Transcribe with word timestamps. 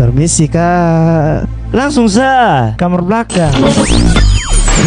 Permisi 0.00 0.48
kak. 0.48 1.44
Langsung 1.76 2.08
sa. 2.08 2.72
Kamar 2.80 3.04
belakang. 3.04 3.52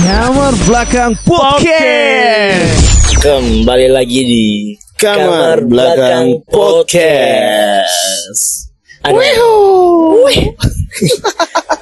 Kamar 0.09 0.57
belakang 0.65 1.13
podcast. 1.21 3.21
Kembali 3.21 3.93
lagi 3.93 4.21
di 4.25 4.73
Kamar 4.97 5.69
Belakang 5.69 6.41
Podcast. 6.49 8.73
Ada 9.05 9.13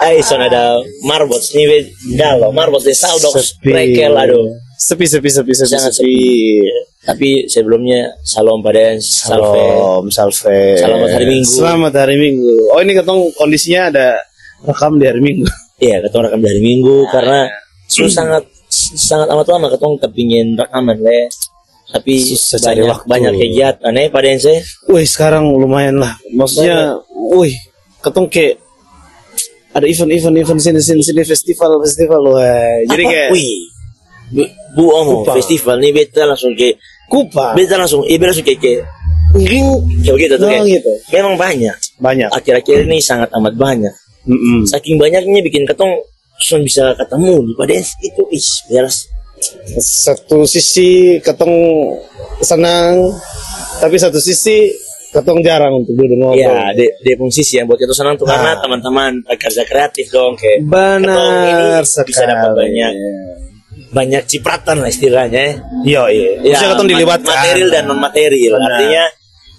Ay, 0.02 0.26
son 0.26 0.42
ada 0.42 0.82
Marbots 1.06 1.54
nih 1.54 1.94
Dalo, 2.18 2.50
Marbots 2.50 2.90
de 2.90 2.94
Saldox 2.98 3.54
Sepi. 3.54 3.70
Prekel 3.70 4.18
aduh 4.18 4.50
Sepi 4.74 5.06
sepi 5.06 5.30
sepi 5.30 5.54
sepi 5.54 5.70
Sangat 5.78 5.94
sepi. 5.94 6.18
Tapi 7.06 7.46
sebelumnya 7.46 8.10
Salam 8.26 8.66
pada 8.66 8.98
Salve 8.98 9.62
Salam 9.62 10.06
salve. 10.10 10.82
Selamat 10.82 11.10
hari 11.14 11.26
Minggu. 11.30 11.54
Selamat 11.54 11.94
hari 11.94 12.16
Minggu. 12.18 12.54
Oh 12.74 12.82
ini 12.82 12.98
ketong 12.98 13.30
kondisinya 13.38 13.94
ada 13.94 14.08
rekam 14.66 14.98
di 14.98 15.06
hari 15.06 15.22
Minggu. 15.22 15.46
Iya, 15.78 16.02
ketong 16.06 16.30
rekam 16.30 16.42
dari 16.42 16.62
Minggu 16.62 17.06
Karena 17.14 17.46
su 17.86 18.10
sangat 18.10 18.46
sangat 18.74 19.30
amat 19.30 19.46
lama 19.54 19.70
ketong 19.70 20.02
kepingin 20.02 20.58
rekaman 20.58 20.98
le 20.98 21.30
tapi 21.92 22.24
Susah 22.24 22.58
cari 22.58 22.82
banyak, 22.82 22.90
waktu. 22.90 23.08
banyak 23.12 23.34
kegiatan 23.36 23.94
eh 24.00 24.08
pada 24.08 24.26
yang 24.32 24.40
saya 24.40 24.64
Wih 24.88 25.04
sekarang 25.04 25.44
lumayan 25.52 26.00
lah. 26.00 26.16
Maksudnya, 26.32 26.96
wih 27.36 27.52
ketong 28.00 28.32
kayak 28.32 28.64
ada 29.72 29.86
event-event 29.88 30.36
event 30.36 30.60
sini 30.60 30.80
sini 30.84 31.02
sini 31.04 31.22
festival 31.24 31.80
festival 31.84 32.22
wah. 32.36 32.78
Jadi 32.92 33.04
kayak 33.08 33.30
Wih 33.32 33.72
Bu, 34.32 34.44
bu 34.80 34.84
Omo 34.96 35.14
Kupang. 35.24 35.36
festival 35.44 35.76
nih 35.84 35.92
beta 35.92 36.24
langsung 36.24 36.56
ke 36.56 36.80
kupa 37.12 37.52
beta 37.52 37.76
langsung 37.76 38.08
iya 38.08 38.16
beta 38.16 38.32
langsung 38.32 38.48
kayak 38.48 38.60
kayak 38.64 38.82
ring 39.36 39.68
kayak 40.04 40.16
begitu 40.16 40.36
tuh 40.40 40.48
kayak 40.48 40.64
gitu. 40.80 40.92
memang 41.12 41.36
banyak 41.36 41.76
banyak. 42.00 42.30
akhir-akhir 42.32 42.88
ini 42.88 43.04
sangat 43.04 43.28
amat 43.36 43.60
banyak 43.60 43.92
saking 44.72 44.96
banyaknya 44.96 45.44
bikin 45.44 45.68
ketong 45.68 46.00
langsung 46.40 46.64
bisa 46.64 46.96
ketemu 46.96 47.44
di 47.44 47.54
pada 47.60 47.74
itu 47.76 48.24
ih 48.32 48.48
beres 48.72 49.12
satu 49.84 50.48
sisi 50.48 51.20
ketong 51.20 51.52
senang 52.40 53.12
tapi 53.84 54.00
satu 54.00 54.18
sisi 54.24 54.72
ketong 55.12 55.40
jarang 55.44 55.74
untuk 55.76 55.94
duduk 55.94 56.16
ngobrol. 56.16 56.40
Ya 56.40 56.72
de, 56.72 56.88
de 56.98 57.12
pun 57.16 57.28
sisi 57.28 57.60
yang 57.60 57.68
buat 57.68 57.76
kita 57.76 57.92
senang 57.92 58.16
tuh 58.16 58.24
karena 58.24 58.56
Ah. 58.56 58.60
teman-teman 58.60 59.12
kerja 59.28 59.64
kreatif 59.64 60.08
dong 60.10 60.40
kayak 60.40 60.64
benar 60.64 61.84
ini 61.84 62.08
bisa 62.08 62.24
dapat 62.24 62.48
sekali. 62.48 62.60
banyak 62.64 62.92
banyak 63.92 64.24
cipratan 64.24 64.78
lah 64.80 64.88
istilahnya. 64.88 65.42
Eh. 65.52 65.56
iya. 65.84 66.04
Iya 66.08 66.52
bisa 66.56 66.66
ketong 66.72 66.88
dilibatkan 66.88 67.28
material 67.28 67.70
dan 67.70 67.84
non 67.86 68.00
material 68.00 68.54
Benar. 68.56 68.68
artinya 68.72 69.04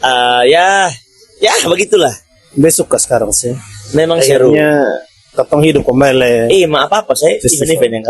eh, 0.03 0.43
ya 0.49 0.67
ya 1.39 1.53
begitulah. 1.69 2.15
Besok 2.53 2.97
ke 2.97 2.99
sekarang 3.01 3.33
sih. 3.33 3.53
Memang 3.93 4.21
seru. 4.21 4.53
Ketong 5.33 5.63
hidup 5.65 5.85
kembali. 5.85 6.53
Eh 6.53 6.65
ma 6.65 6.85
apa 6.85 7.05
apa 7.05 7.13
saya 7.13 7.37
event-event 7.37 7.93
yang 8.01 8.05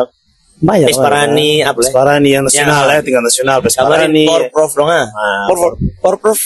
banyak 0.62 0.94
Pesparani, 0.94 1.50
apa? 1.66 1.74
Pesparani 1.82 2.28
yang 2.30 2.46
nasional 2.46 2.86
Ya. 2.86 2.98
ya 2.98 3.00
tinggal 3.02 3.18
nasional 3.18 3.58
Pesparani 3.58 4.30
por 4.30 4.42
prof 4.54 4.70
dong 4.78 4.90
ah. 4.94 5.10
Ah, 5.10 5.42
por 5.50 5.58
por 5.98 6.14
prof 6.22 6.38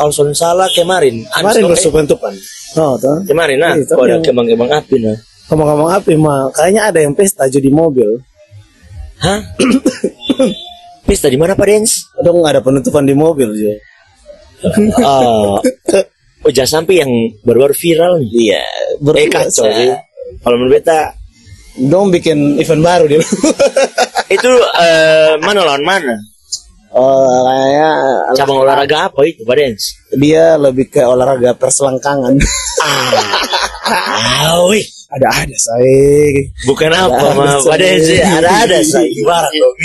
kalau 0.00 0.12
son 0.16 0.32
salah 0.32 0.64
kemarin. 0.72 1.28
Kemarin 1.28 1.68
besok 1.68 1.92
penutupan 1.92 2.32
oh 2.80 2.96
tuh. 2.96 3.20
Itu, 3.20 3.36
kemarin 3.36 3.56
nah 3.60 3.76
Itu 3.76 4.00
oh, 4.00 4.08
ada 4.08 4.16
kembang-kembang 4.24 4.72
api 4.72 4.96
nah. 5.04 5.16
Ngomong-ngomong 5.52 5.90
apa 5.92 6.08
mah 6.16 6.48
kayaknya 6.56 6.82
ada 6.88 6.98
yang 7.04 7.12
pesta 7.12 7.44
judi 7.52 7.68
mobil. 7.68 8.16
Hah? 9.20 9.44
Pesta 11.10 11.28
di 11.28 11.36
mana 11.36 11.52
pak 11.52 11.66
Dens? 11.68 12.08
Dong 12.24 12.40
ada 12.46 12.64
penutupan 12.64 13.04
di 13.04 13.12
mobil 13.12 13.50
sih 13.52 13.76
Ah, 15.04 15.58
oh 15.60 16.50
jangan 16.54 16.86
sampai 16.86 17.04
yang 17.04 17.10
baru-baru 17.44 17.74
viral 17.76 18.24
iya 18.30 18.64
eh 19.00 19.28
kacau 19.28 19.66
sih 19.68 19.92
kalau 20.40 20.56
menurut 20.56 20.80
beta? 20.80 21.12
Dong 21.80 22.08
bikin 22.14 22.60
event 22.60 22.82
baru 22.82 23.04
dia. 23.10 23.20
Itu 24.30 24.50
eh, 24.78 25.34
mana 25.42 25.66
lawan 25.66 25.84
mana 25.84 26.14
Oh, 26.90 27.46
kayaknya 27.46 27.90
cabang 28.34 28.66
olahraga 28.66 29.06
apa 29.06 29.22
itu 29.22 29.46
pak 29.46 29.54
Dens 29.54 29.94
dia 30.10 30.58
lebih 30.58 30.90
ke 30.90 30.98
olahraga 31.00 31.54
perselangkangan. 31.54 32.34
ah 33.86 34.58
wih 34.66 34.82
ada 35.10 35.26
ada 35.46 35.54
saya. 35.54 36.34
bukan 36.66 36.90
apa 36.90 37.14
Ada, 37.14 37.38
mah 37.38 37.46
ada, 37.46 37.62
pak 37.62 37.76
Dens 37.78 38.06
say. 38.06 38.18
ada 38.22 38.50
ada 38.66 38.78
say 38.82 39.06
ibarat 39.14 39.52
dong 39.54 39.76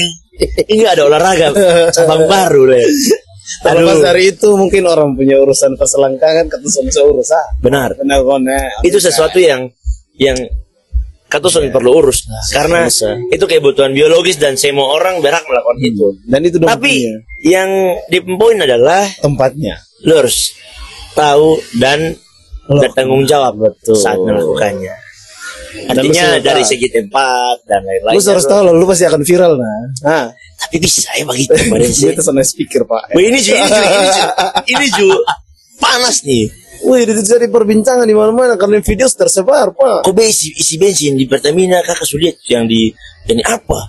ini 0.65 0.83
ada 0.83 1.01
olahraga 1.05 1.47
cabang 1.93 2.25
baru 2.33 2.73
deh 2.73 2.85
Tapi 3.61 3.77
Aduh. 3.77 3.87
pas 3.93 4.01
hari 4.09 4.33
itu 4.33 4.49
mungkin 4.57 4.89
orang 4.89 5.13
punya 5.13 5.37
urusan 5.37 5.77
perselangkangan 5.77 6.49
kata 6.49 6.65
urus 7.05 7.29
ah. 7.29 7.45
benar 7.61 7.93
Benar 7.93 8.25
kone. 8.25 8.81
itu 8.81 8.97
sesuatu 8.97 9.37
yang 9.37 9.69
yang 10.17 10.33
katusan 11.35 11.67
perlu 11.69 11.91
urus. 11.99 12.23
Karena 12.55 12.87
bisa. 12.87 13.19
itu 13.29 13.43
kebutuhan 13.43 13.91
biologis 13.91 14.39
dan 14.39 14.55
semua 14.55 14.95
orang 14.95 15.19
berhak 15.19 15.43
melakukan 15.43 15.77
itu. 15.83 16.07
Dan 16.23 16.41
itu 16.47 16.57
tapi 16.63 17.03
punya. 17.03 17.13
yang 17.43 17.69
dipoin 18.07 18.57
adalah 18.63 19.03
tempatnya. 19.19 19.83
lo 20.07 20.21
harus 20.23 20.55
tahu 21.13 21.59
dan 21.81 22.15
Lo- 22.71 22.81
bertanggung 22.81 23.27
jawab. 23.27 23.59
Betul. 23.59 23.99
saat 23.99 24.17
melakukannya. 24.17 24.95
Artinya 25.75 26.39
sudah 26.39 26.39
dari 26.39 26.63
segi 26.63 26.87
tempat 26.87 27.67
dan 27.67 27.83
lain-lain 27.83 28.15
Lu 28.15 28.23
harus 28.23 28.47
tahu 28.47 28.61
loh, 28.63 28.73
lu 28.79 28.87
pasti 28.87 29.03
akan 29.03 29.21
viral 29.27 29.59
nah. 29.59 29.81
Nah, 30.07 30.25
tapi 30.55 30.79
bisa 30.79 31.11
ya 31.11 31.27
begitu 31.27 31.51
badan 31.71 31.91
sih. 31.91 32.15
itu 32.15 32.23
sana 32.23 32.47
speaker 32.47 32.87
pak. 32.87 33.11
Ini 33.11 33.39
ju 33.43 33.51
ini 33.51 33.67
ju 33.67 33.83
ini 33.83 34.07
ju, 34.07 34.23
ini 34.79 34.85
ju. 34.87 35.09
Panas 35.75 36.23
nih 36.23 36.47
Wih, 36.85 37.01
itu 37.01 37.21
jadi 37.25 37.49
perbincangan 37.49 38.05
di 38.05 38.13
mana-mana 38.13 38.53
karena 38.55 38.77
video 38.79 39.09
tersebar 39.09 39.73
pak. 39.73 40.05
kok 40.05 40.13
isi, 40.21 40.53
isi 40.53 40.77
bensin 40.77 41.17
di 41.17 41.25
Pertamina 41.25 41.81
kakak 41.81 42.05
sulit 42.05 42.37
yang 42.45 42.69
di 42.69 42.93
yang 43.25 43.37
di 43.41 43.45
apa 43.45 43.79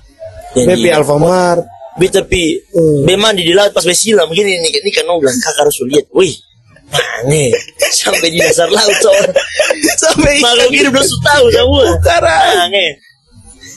yang 0.57 0.73
BP 0.73 0.87
Alfamart. 0.97 1.63
Be 1.97 2.13
tapi 2.13 2.61
Hmm. 2.77 3.09
be 3.09 3.17
mandi 3.17 3.41
di 3.41 3.57
laut 3.57 3.73
pas 3.73 3.81
be 3.81 3.97
silam 3.97 4.29
begini 4.29 4.61
nih 4.61 4.85
ini 4.85 4.91
kan 4.93 5.09
bilang 5.09 5.33
kakak 5.41 5.65
harus 5.65 5.81
lihat 5.89 6.05
wih 6.13 6.37
Mange, 6.87 7.51
sampai 7.91 8.31
di 8.31 8.39
dasar 8.39 8.71
laut 8.71 8.95
seorang 9.03 9.35
Sampai 9.99 10.39
hidup 10.71 10.95
udah 10.95 11.03
su 11.03 11.19
tahu 11.19 11.45
semua 11.51 11.83
Sekarang. 11.99 12.71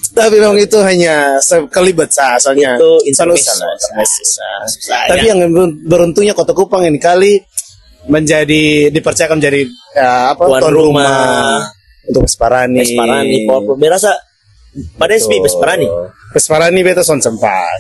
Tapi 0.10 0.36
memang 0.42 0.58
itu 0.58 0.78
hanya 0.82 1.38
sekelibat 1.42 2.10
sah, 2.10 2.36
asalnya. 2.38 2.76
Itu. 2.76 2.92
Saya. 4.82 5.16
Tapi 5.16 5.26
yang 5.30 5.40
beruntungnya 5.86 6.34
Kota 6.34 6.52
Kupang 6.54 6.82
ini 6.86 6.98
kali 6.98 7.40
menjadi 8.08 8.88
dipercayakan 8.90 9.38
menjadi 9.38 9.68
ya, 9.92 10.32
apa 10.32 10.44
Tuan 10.46 10.72
rumah. 10.72 11.66
untuk 12.08 12.26
Pesparani. 12.26 12.80
Pesparani, 12.80 13.38
Popo. 13.46 13.74
Berasa 13.76 14.16
pada 14.96 15.14
SP 15.14 15.42
Pesparani. 15.42 15.86
Pesparani 16.32 16.80
beta 16.80 17.04
son 17.04 17.20
sempat. 17.20 17.80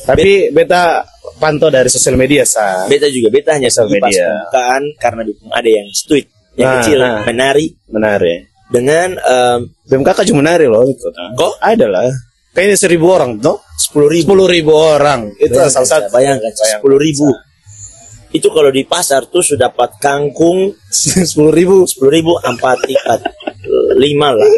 Tapi 0.00 0.48
beta 0.50 1.04
pantau 1.36 1.68
dari 1.68 1.88
sosial 1.88 2.16
media 2.16 2.44
sah. 2.44 2.86
Beta 2.86 3.08
juga 3.08 3.28
beta 3.28 3.52
hanya 3.52 3.68
Sosial 3.68 4.00
media. 4.00 4.24
pembukaan 4.28 4.82
karena 4.96 5.22
dukung 5.24 5.50
ada 5.50 5.68
yang 5.68 5.86
tweet 6.06 6.26
yang 6.54 6.66
Nah, 6.66 6.74
kecil 6.82 6.98
nah. 6.98 7.20
menari 7.24 7.66
Benar 7.86 8.18
ya. 8.20 8.38
dengan 8.70 9.08
em, 9.16 9.58
BMKK 9.86 10.18
cuma 10.30 10.40
nari 10.40 10.66
loh 10.66 10.82
itu. 10.84 11.08
Kok? 11.10 11.60
Ada 11.60 11.86
lah. 11.86 12.08
Kayaknya 12.50 12.76
seribu 12.76 13.06
orang 13.12 13.38
tuh. 13.38 13.60
sepuluh 13.78 14.08
ribu. 14.10 14.24
Sepuluh 14.26 14.46
ribu 14.48 14.72
orang. 14.74 15.20
Itu 15.36 15.54
Bayangkan, 15.54 15.70
salah 15.70 15.88
satu. 15.88 16.08
Bayangkan 16.10 16.52
sepuluh 16.52 16.98
ribu. 16.98 17.28
Itu 18.30 18.48
kalau 18.50 18.70
di 18.70 18.86
pasar 18.86 19.26
tuh 19.26 19.42
sudah 19.42 19.68
dapat 19.68 19.98
kangkung 19.98 20.70
Sepuluh 20.90 21.50
ribu. 21.50 21.76
sepuluh 21.84 22.12
ribu 22.14 22.32
empat 22.38 22.78
tiket 22.86 23.20
lima 23.98 24.30
lah. 24.32 24.50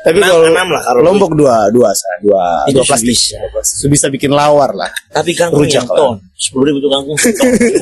Tapi 0.00 0.16
Enam- 0.22 0.30
kalau 0.32 0.46
enam 0.48 0.68
lah 0.70 0.82
kalau 0.86 1.00
Lombok 1.02 1.32
dua 1.34 1.68
dua 1.68 1.90
dua 2.22 2.44
Itu 2.70 2.80
dua 2.80 2.84
plastik 2.88 3.10
bisa. 3.10 3.36
bisa 3.84 4.06
bikin 4.08 4.32
lawar 4.32 4.70
lah. 4.72 4.88
Tapi 5.10 5.34
kangkung 5.34 5.66
Rujak 5.66 5.84
yang 5.84 5.88
ton 5.92 6.14
sepuluh 6.36 6.72
ribu 6.72 6.78
tuh 6.80 6.90
kangkung. 6.94 7.18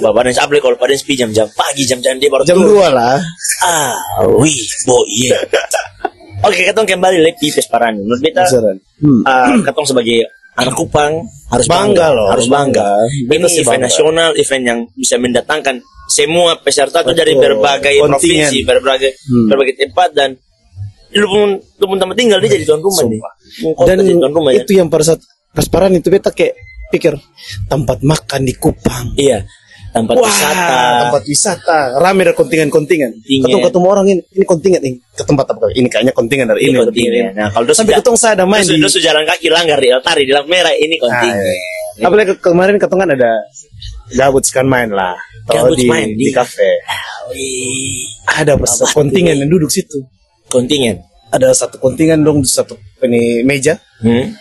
Bapak 0.03 0.21
dan 0.27 0.35
sablé 0.35 0.59
kalau 0.59 0.75
pada 0.75 0.97
sepi 0.97 1.15
jam-jam 1.15 1.47
pagi 1.53 1.85
jam-jam 1.85 2.17
dia 2.17 2.31
baru 2.33 2.43
Jam 2.43 2.59
dua 2.59 2.89
lah. 2.91 3.21
Ah, 3.63 3.95
wih, 4.41 4.57
boy, 4.83 5.05
iya. 5.11 5.37
Oke, 6.47 6.63
ketong 6.63 6.87
kembali 6.87 7.19
lagi 7.21 7.39
di 7.39 7.51
Pesparani. 7.51 8.01
Menurut 8.01 8.23
beta, 8.23 8.47
Besaran. 8.47 8.77
Hmm. 9.03 9.23
ah, 9.25 9.59
ketong 9.61 9.87
sebagai 9.87 10.31
anak 10.55 10.73
Kupang 10.73 11.13
harus 11.47 11.67
Bangga 11.67 12.07
bangga, 12.09 12.17
loh, 12.17 12.27
harus 12.31 12.47
bangga. 12.47 12.87
bangga. 13.03 13.35
Ini 13.35 13.45
event 13.61 13.67
bangga. 13.69 13.87
nasional, 13.87 14.31
event 14.35 14.63
yang 14.65 14.79
bisa 14.95 15.17
mendatangkan 15.17 15.75
semua 16.07 16.57
peserta 16.57 17.03
itu 17.03 17.13
dari 17.13 17.35
berbagai 17.35 17.95
Kontingen. 17.99 18.47
provinsi, 18.47 18.59
berbagai 18.63 19.11
Hmm. 19.27 19.47
berbagai 19.51 19.75
tempat 19.77 20.09
dan 20.15 20.31
lu 21.13 21.27
pun 21.27 21.49
lu 21.59 21.85
pun 21.87 21.99
tempat 21.99 22.15
tinggal 22.15 22.39
dia 22.39 22.51
jadi 22.53 22.65
tuan 22.65 22.81
rumah 22.81 23.05
nih. 23.05 23.21
Dan 23.83 23.97
tuan 24.01 24.33
rumah 24.33 24.53
ya. 24.53 24.63
itu 24.63 24.73
yang 24.75 24.87
pada 24.87 25.05
saat 25.05 25.21
Pesparan 25.51 25.89
itu 25.91 26.13
beta 26.13 26.29
kayak 26.31 26.53
pikir 26.93 27.17
tempat 27.67 28.05
makan 28.05 28.45
di 28.45 28.53
Kupang. 28.53 29.17
Iya, 29.17 29.41
tempat 29.97 30.15
Wah, 30.15 30.29
wisata. 30.29 30.77
tempat 31.03 31.23
wisata. 31.25 31.79
Rame 31.97 32.21
ada 32.23 32.33
kontingen-kontingen. 32.33 33.11
Kontingen. 33.17 33.43
Ketemu 33.43 33.61
ketemu 33.65 33.87
orang 33.89 34.07
ini, 34.07 34.21
ini 34.31 34.45
kontingen 34.45 34.81
nih 34.85 34.95
ke 35.13 35.23
tempat 35.25 35.47
apa? 35.49 35.65
Ini 35.73 35.89
kayaknya 35.89 36.13
kontingen 36.13 36.47
dari 36.47 36.61
Ini 36.61 36.71
ini. 36.71 36.79
kontingen. 36.85 37.25
Nah, 37.33 37.49
kalau 37.51 37.65
sudah- 37.71 37.97
ketemu 37.97 38.17
saya 38.17 38.33
ada 38.37 38.45
main 38.45 38.61
terus, 38.61 38.77
di 38.77 38.83
terus 38.85 38.95
jalan 39.01 39.25
kaki 39.25 39.49
langgar 39.49 39.79
di 39.81 39.89
Altari 39.89 40.23
di 40.23 40.33
lampu 40.37 40.49
merah 40.53 40.73
ini 40.73 40.95
Nah, 40.95 41.03
kontingen. 41.03 41.37
iya. 41.41 42.05
Apalagi 42.05 42.29
ke- 42.37 42.43
kemarin 42.45 42.77
ketongan 42.77 43.09
ada 43.11 43.31
gabut 44.13 44.45
sekan 44.45 44.69
main 44.69 44.93
lah. 44.93 45.17
Gabut 45.49 45.81
di, 45.81 45.89
main 45.89 46.13
di, 46.13 46.29
di- 46.29 46.35
kafe. 46.35 46.71
Wih. 47.33 48.05
ada 48.27 48.53
satu 48.63 48.93
kontingen 48.93 49.35
yang 49.39 49.49
duduk 49.49 49.73
situ. 49.73 50.05
Kontingen. 50.47 51.01
Ada 51.33 51.51
satu 51.57 51.81
kontingen 51.81 52.23
dong 52.23 52.39
di 52.39 52.47
satu 52.47 52.77
ini 53.05 53.45
meja. 53.45 53.77
Hmm? 54.01 54.33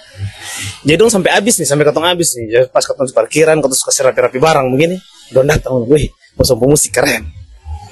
Jadi 0.88 0.96
dong 0.96 1.12
sampai 1.12 1.36
habis 1.36 1.60
nih, 1.60 1.68
sampai 1.68 1.84
ketong 1.84 2.08
habis 2.08 2.30
nih. 2.40 2.46
Jadi 2.48 2.66
pas 2.72 2.84
ketong 2.86 3.08
di 3.08 3.16
parkiran, 3.16 3.56
ketong 3.60 3.76
suka 3.76 4.12
rapi-rapi 4.12 4.40
barang 4.40 4.68
begini. 4.72 4.96
Dong 5.34 5.48
datang, 5.50 5.84
wih, 5.90 6.08
bos 6.38 6.52
musik 6.56 6.96
keren. 6.96 7.28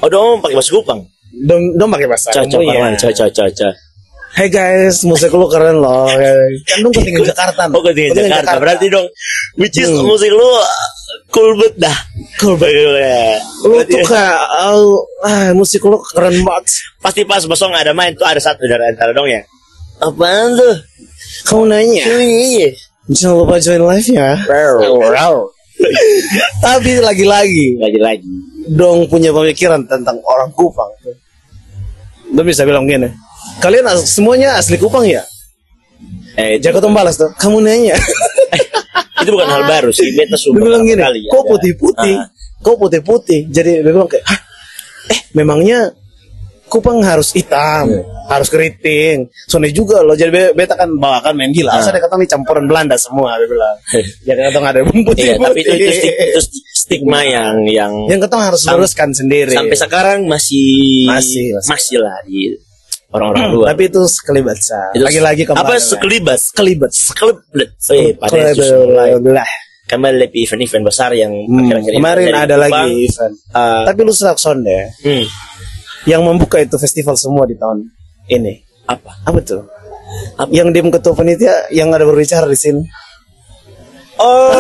Oh 0.03 0.11
dong 0.11 0.43
pakai 0.43 0.55
bahasa 0.55 0.71
Kupang. 0.71 1.01
Dong, 1.33 1.63
dong 1.79 1.89
pakai 1.91 2.07
bahasa 2.07 2.29
Indonesia. 2.35 2.59
Parman, 2.59 2.93
cocok 2.99 3.29
cocok. 3.31 3.73
Hey 4.33 4.49
guys, 4.49 5.05
musik 5.05 5.29
lu 5.29 5.45
keren 5.45 5.77
loh. 5.77 6.09
Kan 6.65 6.81
dong 6.81 6.89
kontingen 6.89 7.21
Jakarta. 7.21 7.69
Oh 7.69 7.81
kontingen 7.85 8.17
Jakarta. 8.17 8.57
Berarti 8.57 8.85
dong, 8.89 9.05
which 9.61 9.77
is 9.77 9.93
musik 9.93 10.33
lu 10.33 10.41
uh, 10.41 10.65
cool 11.29 11.53
banget 11.53 11.87
dah. 11.87 11.97
Cool 12.41 12.57
banget. 12.57 13.39
lu 13.61 13.77
tuh 13.85 14.01
kayak 14.03 14.41
oh, 14.73 15.05
ah, 15.21 15.53
musik 15.53 15.85
lu 15.85 16.01
keren 16.01 16.41
banget. 16.41 16.81
Pasti 16.97 17.21
pas 17.29 17.45
bosong 17.45 17.77
ada 17.77 17.93
main 17.93 18.17
tuh 18.17 18.25
ada 18.25 18.41
satu 18.41 18.65
dari 18.65 18.89
antara 18.89 19.13
dong 19.13 19.29
ya. 19.29 19.45
Apaan 20.03 20.47
tuh? 20.53 20.75
Kamu 21.43 21.63
nanya, 21.65 22.03
Iya. 22.03 22.69
jangan 23.09 23.35
lupa 23.39 23.55
join 23.57 23.83
live 23.83 24.09
ya. 24.09 24.37
Tapi 26.59 26.91
lagi-lagi 26.97 27.75
Lagi-lagi. 27.75 28.27
dong 28.69 29.07
punya 29.07 29.31
pemikiran 29.31 29.83
tentang 29.83 30.19
orang 30.21 30.49
Kupang. 30.51 30.87
Dong 32.29 32.45
bisa 32.45 32.63
bilang 32.63 32.85
gini, 32.85 33.11
kalian 33.59 33.85
as- 33.85 34.07
semuanya 34.09 34.55
asli 34.55 34.77
Kupang 34.77 35.03
ya? 35.03 35.23
Eh, 36.33 36.57
Jago 36.57 36.79
tuh 36.79 36.89
balas 36.89 37.13
tuh, 37.15 37.29
kamu 37.35 37.61
nanya. 37.61 37.93
itu 39.21 39.29
bukan 39.29 39.47
hal 39.47 39.63
baru 39.63 39.89
sih. 39.89 40.09
Beta 40.13 40.33
sudah 40.33 40.59
bilang 40.59 40.83
gini, 40.83 40.97
kali 40.97 41.19
kok 41.27 41.43
putih-putih, 41.45 42.15
Ah. 42.15 42.25
kok 42.59 42.75
putih-putih. 42.75 43.39
Jadi 43.47 43.79
dia 43.79 43.91
bilang 43.91 44.09
kayak, 44.09 44.25
Hah? 44.25 44.39
eh 45.09 45.19
memangnya 45.33 45.91
Kupang 46.73 46.99
harus 46.99 47.29
hitam, 47.29 47.85
Iya. 47.85 48.01
harus 48.27 48.49
keriting. 48.49 49.29
Soalnya 49.45 49.69
juga 49.71 50.01
loh, 50.01 50.13
jadi 50.13 50.27
be- 50.27 50.53
beta 50.53 50.73
kan 50.73 50.89
bawakan 50.89 51.37
main 51.37 51.53
gila. 51.53 51.69
Asal 51.71 51.93
kata 51.93 52.17
nih 52.17 52.25
campuran 52.25 52.65
Belanda 52.65 52.97
semua, 52.97 53.37
dia 53.37 53.45
bilang. 53.45 53.75
Jadi 54.25 54.39
katong 54.43 54.65
ada 54.65 54.79
bumbu 54.81 55.13
putih-putih. 55.13 55.37
tapi 55.39 55.59
itu, 55.61 55.73
itu, 55.77 55.91
stig- 55.93 56.17
itu 56.27 56.41
stigma 56.73 57.21
yang 57.21 57.61
yang 57.63 57.93
Yang 58.07 58.25
katong 58.25 58.41
harus 58.43 58.61
luruskan 58.65 59.13
sendiri. 59.13 59.53
sampai 59.53 59.77
sekarang 59.77 60.19
masih 60.25 61.05
Masih, 61.05 61.53
masih. 61.53 61.69
masih 61.69 61.97
lah 61.99 62.17
di 62.25 62.57
orang-orang 63.07 63.45
luar. 63.53 63.67
Tapi 63.69 63.83
itu 63.87 64.01
sekelibat 64.03 64.57
sa. 64.57 64.81
Itu 64.91 65.05
Lagi-lagi 65.05 65.43
kembali. 65.45 65.61
apa 65.61 65.73
sekelibat 65.77 66.39
Sekelibat. 66.41 66.89
sekelibat 66.89 67.69
eh 67.93 68.17
pada 68.17 69.45
kembali 69.83 70.15
lebih 70.17 70.41
event-event 70.41 70.83
besar 70.83 71.13
yang 71.13 71.29
Hmm, 71.29 71.69
akhir-akhir 71.69 71.91
kemarin 71.93 72.33
ada 72.33 72.55
lagi 72.57 73.05
event. 73.05 73.33
Eh, 73.51 73.83
Tapi 73.85 73.99
lu 74.01 74.09
selakson 74.09 74.57
deh. 74.59 74.83
hmm, 75.03 75.23
Yang 76.03 76.21
membuka 76.27 76.59
itu 76.59 76.75
festival 76.75 77.15
semua 77.15 77.47
di 77.47 77.55
tahun 77.55 77.87
ini. 78.27 78.59
apa 78.83 79.15
Apa 79.23 79.39
tuh? 79.39 79.63
Apa? 80.35 80.51
Yang 80.51 80.67
dia 80.75 80.83
ketua 80.99 81.13
panitia 81.15 81.53
yang 81.71 81.89
ada 81.95 82.03
berbicara 82.03 82.45
di 82.47 82.57
sini. 82.59 82.83
oh 84.19 84.51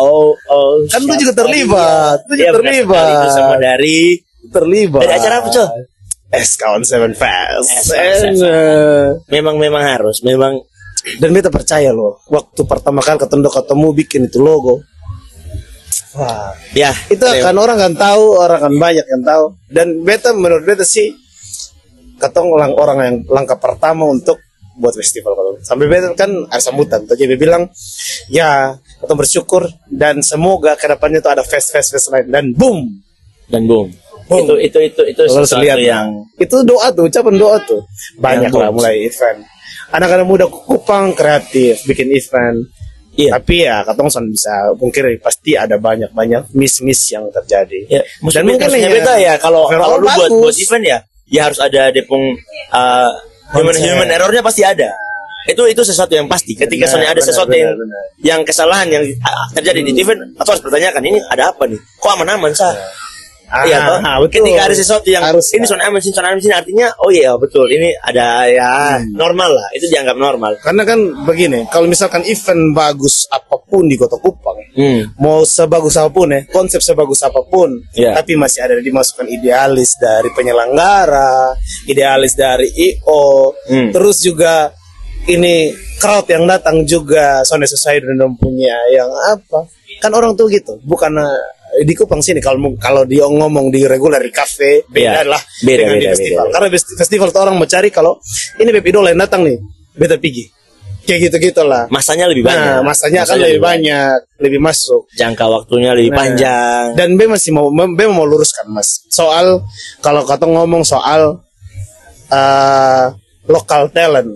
Oh, 0.00 0.32
oh 0.32 0.70
Kan 0.88 1.04
lu 1.04 1.12
juga 1.20 1.32
terlibat. 1.44 2.24
Lu 2.28 2.32
juga 2.36 2.44
Iya, 2.44 2.52
terlibat. 2.56 3.28
semua 3.36 3.56
dari 3.60 4.16
terlibat. 4.48 5.00
Dari 5.04 5.12
acara 5.16 5.34
apa, 5.44 5.48
Col? 5.52 5.68
S 6.30 6.50
Count 6.56 6.84
Seven 6.86 7.12
Fest. 7.12 7.90
Memang 9.28 9.58
memang 9.58 9.82
harus 9.82 10.22
memang 10.22 10.62
Dan 11.16 11.32
beta 11.32 11.48
percaya 11.48 11.96
loh, 11.96 12.20
waktu 12.28 12.60
pertama 12.68 13.00
kali 13.00 13.16
ketemu 13.16 13.48
ketemu 13.48 13.88
bikin 14.04 14.28
itu 14.28 14.36
logo. 14.36 14.84
Wah, 16.10 16.58
ya 16.74 16.90
itu 17.06 17.22
kan 17.22 17.54
orang 17.54 17.78
kan 17.78 17.94
tahu, 17.94 18.34
orang 18.34 18.58
kan 18.58 18.74
banyak 18.74 19.06
yang 19.06 19.22
tahu. 19.22 19.44
Dan 19.70 20.02
beta 20.02 20.34
menurut 20.34 20.66
beta 20.66 20.82
sih 20.82 21.14
ketong 22.18 22.50
lang 22.58 22.74
orang 22.74 22.98
yang 22.98 23.16
langkah 23.30 23.54
pertama 23.54 24.10
untuk 24.10 24.42
buat 24.74 24.90
festival. 24.98 25.38
Kalau 25.38 25.50
sampai 25.62 25.86
beta 25.86 26.10
kan 26.18 26.30
ada 26.50 26.58
sambutan. 26.58 27.06
Tuh 27.06 27.14
jadi 27.14 27.38
bilang 27.38 27.70
ya 28.26 28.74
ketong 28.98 29.18
bersyukur 29.22 29.70
dan 29.86 30.18
semoga 30.26 30.74
ke 30.74 30.90
depannya 30.90 31.22
tuh 31.22 31.30
ada 31.30 31.46
fest 31.46 31.70
fest 31.70 31.94
fest 31.94 32.10
lain. 32.10 32.26
Dan 32.26 32.44
boom! 32.58 32.90
Dan 33.46 33.70
boom. 33.70 33.94
Boom. 34.30 34.46
itu 34.46 34.54
itu 34.62 34.78
itu 34.94 35.02
itu 35.10 35.22
Kalau 35.26 35.42
sesuatu 35.42 35.62
lihat 35.62 35.78
yang 35.82 36.22
itu 36.38 36.62
doa 36.62 36.90
tuh 36.94 37.06
ucapan 37.06 37.34
doa 37.38 37.58
tuh. 37.62 37.82
Banyak 38.18 38.50
lah 38.50 38.70
mulai 38.74 39.06
event. 39.06 39.46
Anak-anak 39.90 40.26
muda 40.26 40.46
Kupang 40.46 41.18
kreatif 41.18 41.82
bikin 41.86 42.14
event 42.14 42.66
Iya. 43.10 43.36
tapi 43.36 43.66
ya 43.66 43.82
katong 43.82 44.06
son 44.06 44.24
bisa 44.30 44.70
mungkin 44.78 45.18
pasti 45.18 45.58
ada 45.58 45.76
banyak 45.76 46.14
banyak 46.14 46.54
miss 46.54 46.78
miss 46.80 47.10
yang 47.10 47.26
terjadi. 47.28 48.00
Ya 48.00 48.02
dan 48.30 48.46
mungkin 48.46 48.70
mungkin 48.70 48.86
ya, 48.86 48.90
beta 48.90 49.14
ya 49.18 49.34
kalau 49.36 49.66
kalau 49.66 49.98
lu 49.98 50.06
buat 50.06 50.30
buat 50.30 50.56
event 50.56 50.84
ya 50.86 50.98
ya 51.26 51.40
harus 51.50 51.58
ada 51.58 51.90
depung 51.90 52.38
uh, 52.70 53.10
human 53.54 53.76
human 53.76 54.08
errornya 54.08 54.46
pasti 54.46 54.62
ada. 54.62 54.94
Itu 55.48 55.66
itu 55.66 55.82
sesuatu 55.82 56.12
yang 56.14 56.30
pasti. 56.30 56.52
Ketika 56.54 56.86
soalnya 56.86 57.16
ada 57.16 57.18
benar, 57.18 57.28
sesuatu 57.32 57.50
benar, 57.50 57.62
yang 57.64 57.72
benar. 57.74 58.02
yang 58.20 58.40
kesalahan 58.46 58.88
yang 58.92 59.04
uh, 59.24 59.46
terjadi 59.58 59.80
di 59.82 59.92
event 59.98 60.20
atau 60.38 60.54
harus 60.54 60.62
pertanyakan 60.62 61.02
ini 61.02 61.18
ada 61.26 61.50
apa 61.50 61.66
nih? 61.66 61.80
Kok 61.98 62.10
aman-aman 62.14 62.52
sah 62.54 62.76
Ah, 63.50 63.66
Iya 63.66 63.78
toh? 63.82 63.98
ah, 64.00 64.16
betul. 64.18 64.46
Ketika 64.46 64.62
ada 64.62 64.74
sesuatu 64.74 65.06
yang 65.06 65.22
Harus, 65.22 65.50
ini 65.50 65.66
zona 65.66 65.82
aman, 65.84 65.98
sini 65.98 66.14
zona 66.14 66.30
aman, 66.30 66.38
sini 66.38 66.54
artinya 66.54 66.86
oh 66.98 67.10
iya 67.10 67.34
betul 67.34 67.66
ini 67.66 67.90
ada 67.98 68.46
ya 68.46 68.70
normal 69.10 69.50
lah 69.50 69.66
itu 69.74 69.90
dianggap 69.90 70.14
normal. 70.14 70.54
karena 70.60 70.82
kan 70.84 70.98
begini 71.24 71.66
kalau 71.66 71.84
misalkan 71.84 72.22
event 72.24 72.70
bagus 72.70 73.26
apa 73.26 73.58
pun 73.60 73.84
di 73.84 73.94
kota 73.94 74.14
Kupang 74.16 74.54
Hmm. 74.70 75.02
mau 75.18 75.42
sebagus 75.42 75.98
apa 75.98 76.08
pun 76.08 76.30
ya 76.30 76.46
konsep 76.46 76.78
sebagus 76.78 77.20
apa 77.20 77.42
pun 77.42 77.74
Iya. 77.90 78.14
tapi 78.14 78.38
masih 78.38 78.62
ada 78.62 78.78
dimasukkan 78.78 79.26
idealis 79.26 79.98
dari 79.98 80.30
penyelenggara 80.30 81.58
idealis 81.84 82.32
dari 82.34 82.70
io 82.70 83.50
Hmm. 83.66 83.90
terus 83.90 84.20
juga 84.20 84.70
ini 85.26 85.68
crowd 85.98 86.26
yang 86.26 86.46
datang 86.46 86.82
juga 86.84 87.42
soalnya 87.42 87.68
sesuai 87.68 87.98
dengan 88.00 88.30
punya 88.32 88.78
yang 88.90 89.10
apa 89.28 89.66
kan 89.98 90.10
orang 90.10 90.32
tuh 90.32 90.46
gitu 90.46 90.78
bukan 90.82 91.12
eh, 91.12 91.42
di 91.80 91.94
Kupang 91.94 92.20
sini 92.20 92.38
kalau 92.38 92.58
mau- 92.58 92.76
kalau 92.76 93.02
dia 93.02 93.24
ngomong 93.24 93.68
di 93.68 93.84
regular 93.84 94.20
di 94.20 94.28
cafe 94.28 94.84
beda 94.84 95.20
Iya. 95.20 95.30
lah 95.30 95.42
Beda, 95.60 95.78
dengan 95.80 95.94
di 95.94 96.00
beda, 96.00 96.10
festival 96.12 96.44
beda. 96.44 96.52
karena 96.52 96.68
best- 96.68 96.94
festival 96.94 97.28
tuh 97.30 97.40
orang 97.40 97.54
mau 97.54 97.64
cari 97.64 97.88
kalau 97.88 98.12
ini 98.54 98.70
beb 98.70 98.84
idola 98.84 99.08
yang 99.08 99.20
datang 99.20 99.40
nih 99.42 99.56
beta 99.92 100.16
pergi 100.16 100.44
kayak 101.00 101.20
gitu 101.26 101.36
gitulah 101.42 101.88
Masanya 101.88 102.28
lebih 102.28 102.44
banyak. 102.44 102.60
Nah, 102.70 102.80
masanya 102.84 103.24
akan 103.24 103.36
lebih 103.40 103.58
banyak, 103.58 104.16
lebih 104.38 104.60
masuk. 104.60 105.08
Jangka 105.12 105.48
waktunya 105.48 105.90
lebih 105.90 106.12
Nah, 106.12 106.18
panjang. 106.20 106.84
Dan 106.94 107.16
B 107.16 107.24
masih 107.26 107.50
mau 107.50 107.66
B 107.72 108.00
mau 108.06 108.22
luruskan 108.22 108.68
Mas. 108.68 109.08
Soal 109.08 109.64
kalau 109.98 110.22
kata 110.22 110.44
ngomong 110.44 110.84
soal 110.84 111.40
eh 112.28 113.04
lokal 113.46 113.90
talent. 113.90 114.30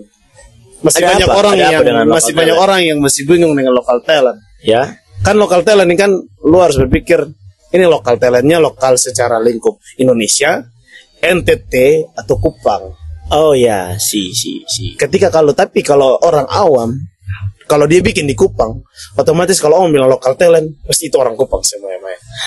Masih 0.81 1.01
Ada 1.01 1.09
banyak 1.15 1.27
apa? 1.27 1.35
orang 1.35 1.53
Ada 1.53 1.63
yang 1.63 1.83
masih 2.07 2.33
banyak 2.33 2.51
talent? 2.51 2.65
orang 2.67 2.79
yang 2.83 2.97
masih 2.99 3.21
bingung 3.23 3.53
dengan 3.53 3.73
lokal 3.73 3.97
talent. 4.03 4.39
Ya. 4.61 4.99
Kan 5.21 5.37
lokal 5.37 5.63
talent 5.63 5.87
ini 5.87 5.95
kan 5.95 6.11
lu 6.41 6.57
harus 6.59 6.75
berpikir 6.75 7.23
ini 7.75 7.83
lokal 7.83 8.15
talentnya 8.15 8.57
lokal 8.57 8.95
secara 8.95 9.35
lingkup 9.37 9.75
Indonesia, 9.99 10.63
NTT 11.19 11.73
atau 12.15 12.35
Kupang. 12.39 12.95
Oh 13.29 13.51
ya, 13.51 13.97
si 13.97 14.31
si 14.31 14.61
si. 14.69 14.93
ketika 14.95 15.27
kalau 15.27 15.51
tapi 15.51 15.81
kalau 15.81 16.15
orang 16.21 16.45
awam 16.47 16.93
kalau 17.65 17.89
dia 17.89 17.97
bikin 17.99 18.29
di 18.29 18.37
Kupang 18.37 18.85
otomatis 19.17 19.57
kalau 19.57 19.81
orang 19.81 19.89
bilang 19.91 20.07
lokal 20.07 20.37
talent 20.37 20.77
pasti 20.85 21.09
itu 21.09 21.17
orang 21.17 21.33
Kupang 21.33 21.65
semua 21.65 21.89
ya. 21.89 21.99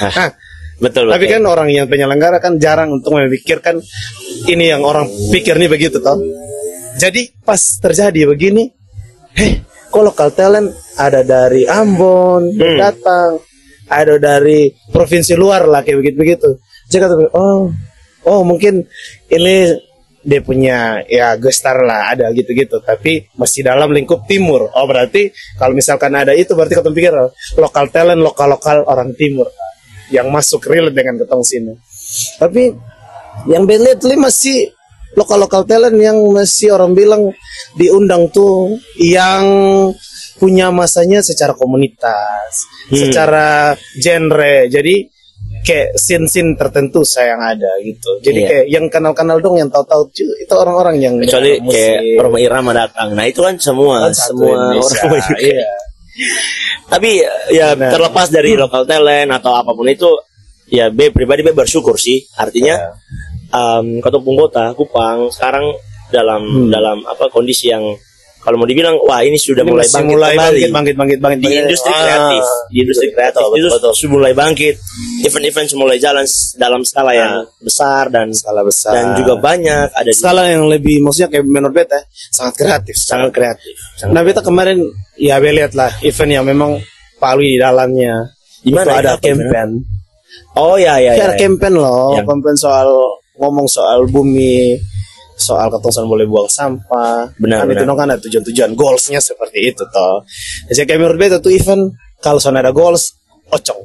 Hah, 0.07 0.31
Betul 0.79 1.11
tapi 1.11 1.27
betul. 1.27 1.35
kan 1.35 1.43
orang 1.51 1.69
yang 1.75 1.91
penyelenggara 1.91 2.39
kan 2.39 2.55
jarang 2.63 2.95
untuk 2.95 3.19
memikirkan 3.19 3.83
ini 4.47 4.71
yang 4.71 4.87
orang 4.87 5.11
pikir 5.35 5.59
nih 5.59 5.67
begitu 5.67 5.99
toh 5.99 6.23
jadi 6.95 7.35
pas 7.43 7.59
terjadi 7.59 8.31
begini 8.31 8.71
heh 9.35 9.59
kok 9.91 10.03
lokal 10.07 10.31
talent 10.31 10.71
ada 10.95 11.27
dari 11.27 11.67
Ambon 11.67 12.55
Hmm. 12.55 12.79
datang 12.79 13.43
ada 13.89 14.21
dari 14.21 14.73
provinsi 14.93 15.35
luar 15.35 15.67
lah 15.67 15.81
kayak 15.83 15.99
begitu 15.99 16.17
begitu 16.17 16.51
jadi 16.89 17.09
kata 17.09 17.15
oh 17.37 17.73
oh 18.29 18.41
mungkin 18.45 18.85
ini 19.29 19.89
dia 20.19 20.45
punya 20.45 21.01
ya 21.09 21.39
gestar 21.41 21.79
lah 21.81 22.13
ada 22.13 22.29
gitu-gitu. 22.35 22.83
Tapi 22.85 23.33
masih 23.39 23.65
dalam 23.65 23.89
lingkup 23.95 24.29
timur. 24.29 24.67
Oh 24.77 24.85
berarti 24.85 25.33
kalau 25.57 25.73
misalkan 25.73 26.13
ada 26.13 26.37
itu 26.37 26.53
berarti 26.53 26.77
ketemu 26.77 26.97
pikir 27.01 27.15
lokal 27.57 27.89
talent 27.89 28.21
lokal 28.21 28.53
lokal 28.53 28.85
orang 28.85 29.15
timur. 29.17 29.49
Yang 30.13 30.29
masuk 30.29 30.61
real 30.69 30.93
dengan 30.93 31.17
ketong 31.23 31.47
sini 31.47 31.73
tapi 32.41 32.73
yang 33.47 33.69
lihat 33.69 34.03
masih 34.19 34.73
lokal 35.17 35.45
lokal 35.45 35.63
talent 35.69 35.97
yang 36.01 36.17
masih 36.33 36.75
orang 36.75 36.93
bilang 36.97 37.33
diundang 37.77 38.29
tuh 38.33 38.77
yang 38.97 39.45
punya 40.39 40.71
masanya 40.71 41.19
secara 41.21 41.53
komunitas 41.53 42.53
Hmm. 42.89 42.97
secara 43.05 43.75
genre 43.99 44.65
jadi 44.67 44.95
kayak 45.59 45.89
scene-scene 45.95 46.55
tertentu 46.55 47.03
saya 47.03 47.35
yang 47.37 47.43
ada 47.45 47.71
gitu 47.83 48.11
jadi 48.23 48.39
Iya. 48.39 48.49
kayak 48.49 48.67
yang 48.71 48.87
kenal-kenal 48.89 49.39
dong 49.39 49.57
yang 49.57 49.69
tahu-tahu 49.69 50.09
itu 50.15 50.55
orang-orang 50.55 50.97
yang 50.97 51.15
kecuali 51.19 51.59
kayak 51.61 52.01
Roma 52.17 52.39
Irama 52.39 52.73
datang. 52.73 53.13
Nah, 53.13 53.27
itu 53.27 53.43
kan 53.43 53.59
semua 53.59 54.09
Kan 54.09 54.15
semua 54.15 54.55
Indonesia, 54.73 55.03
orang 55.05 55.21
juga. 55.21 55.39
iya. 55.43 55.69
Tapi 56.89 57.11
ya 57.53 57.69
Benar. 57.77 57.91
terlepas 57.93 58.29
dari 58.29 58.57
lokal 58.57 58.83
talent 58.83 59.31
atau 59.31 59.53
apa 59.53 59.71
pun 59.71 59.87
itu 59.87 60.09
ya 60.67 60.89
B 60.89 61.11
pribadi 61.11 61.45
B 61.45 61.53
bersyukur 61.53 61.95
sih 61.95 62.25
artinya 62.35 62.97
um, 63.51 64.01
ketemu 64.01 64.31
kota 64.39 64.73
Kupang 64.73 65.29
sekarang 65.29 65.69
dalam 66.09 66.41
Hmm. 66.43 66.69
dalam 66.73 66.99
apa 67.05 67.29
kondisi 67.29 67.69
yang 67.69 67.85
kalau 68.49 68.57
mau 68.57 68.65
dibilang 68.65 68.97
wah 69.05 69.21
ini 69.21 69.37
sudah 69.37 69.61
Ini 69.61 69.69
mulai 69.69 69.85
bangkit 69.85 70.09
mulai 70.09 70.33
kembali. 70.33 70.41
bangkit 70.41 70.71
bangkit 70.73 70.97
bangkit 70.97 71.19
bangkit. 71.21 71.39
Di 71.45 71.53
industri 71.61 71.93
Ah, 71.93 72.01
kreatif. 72.01 72.43
di 72.67 72.77
industri 72.81 73.07
kreatif 73.13 73.41
betul, 73.45 73.53
itu 73.55 73.69
betul, 73.69 73.93
sudah 73.93 74.09
mulai 74.09 74.33
bangkit. 74.33 74.75
Event-event 75.21 75.69
mulai 75.77 75.97
jalan 75.99 76.25
dalam 76.57 76.81
skala 76.81 77.13
yang 77.13 77.33
besar 77.61 78.09
dan 78.09 78.33
skala 78.33 78.65
besar. 78.65 78.93
dan 78.97 79.07
juga 79.15 79.37
banyak 79.37 79.87
ada 79.93 80.09
di 80.09 80.17
skala 80.17 80.49
yang 80.49 80.65
lebih 80.65 81.05
maksudnya 81.05 81.29
kayak 81.29 81.45
menurut 81.45 81.77
beta 81.77 82.01
sangat 82.33 82.55
kreatif. 82.57 82.95
Sangat 82.97 83.31
kreatif. 83.31 83.75
Sangat 83.95 84.13
nah 84.17 84.23
beta 84.25 84.41
kemarin 84.41 84.81
ya 85.15 85.37
beta 85.37 85.55
lihat 85.55 85.73
lah 85.77 85.93
event 86.01 86.33
yang 86.33 86.47
memang 86.49 86.81
Alwi 87.21 87.55
di 87.55 87.61
dalamnya. 87.61 88.33
Di 88.65 88.73
mana 88.73 88.91
ada 88.97 89.21
campaign. 89.21 89.85
Oh 90.57 90.75
ya 90.75 90.97
ya, 90.97 91.13
ya, 91.13 91.31
ya. 91.31 91.37
campaign 91.37 91.77
loh 91.77 92.17
Yang- 92.17 92.27
campaign 92.27 92.57
soal 92.57 92.89
ngomong 93.37 93.67
soal 93.67 94.07
bumi 94.09 94.75
soal 95.49 95.69
ketongsan 95.69 96.05
boleh 96.05 96.25
buang 96.25 96.45
sampah 96.47 97.33
Benar, 97.35 97.59
kan 97.59 97.67
itu 97.67 97.73
benar. 97.75 97.87
dong 97.87 97.97
kan 97.97 98.09
ada 98.11 98.21
tujuan-tujuan 98.21 98.71
goalsnya 98.75 99.19
seperti 99.19 99.59
itu 99.67 99.83
toh 99.89 100.21
jadi 100.69 100.85
kayak 100.85 101.01
menurut 101.01 101.17
beta 101.17 101.37
tuh 101.39 101.49
event 101.51 101.89
kalau 102.19 102.37
soalnya 102.37 102.63
ada 102.63 102.73
goals 102.73 103.17
ocong 103.49 103.81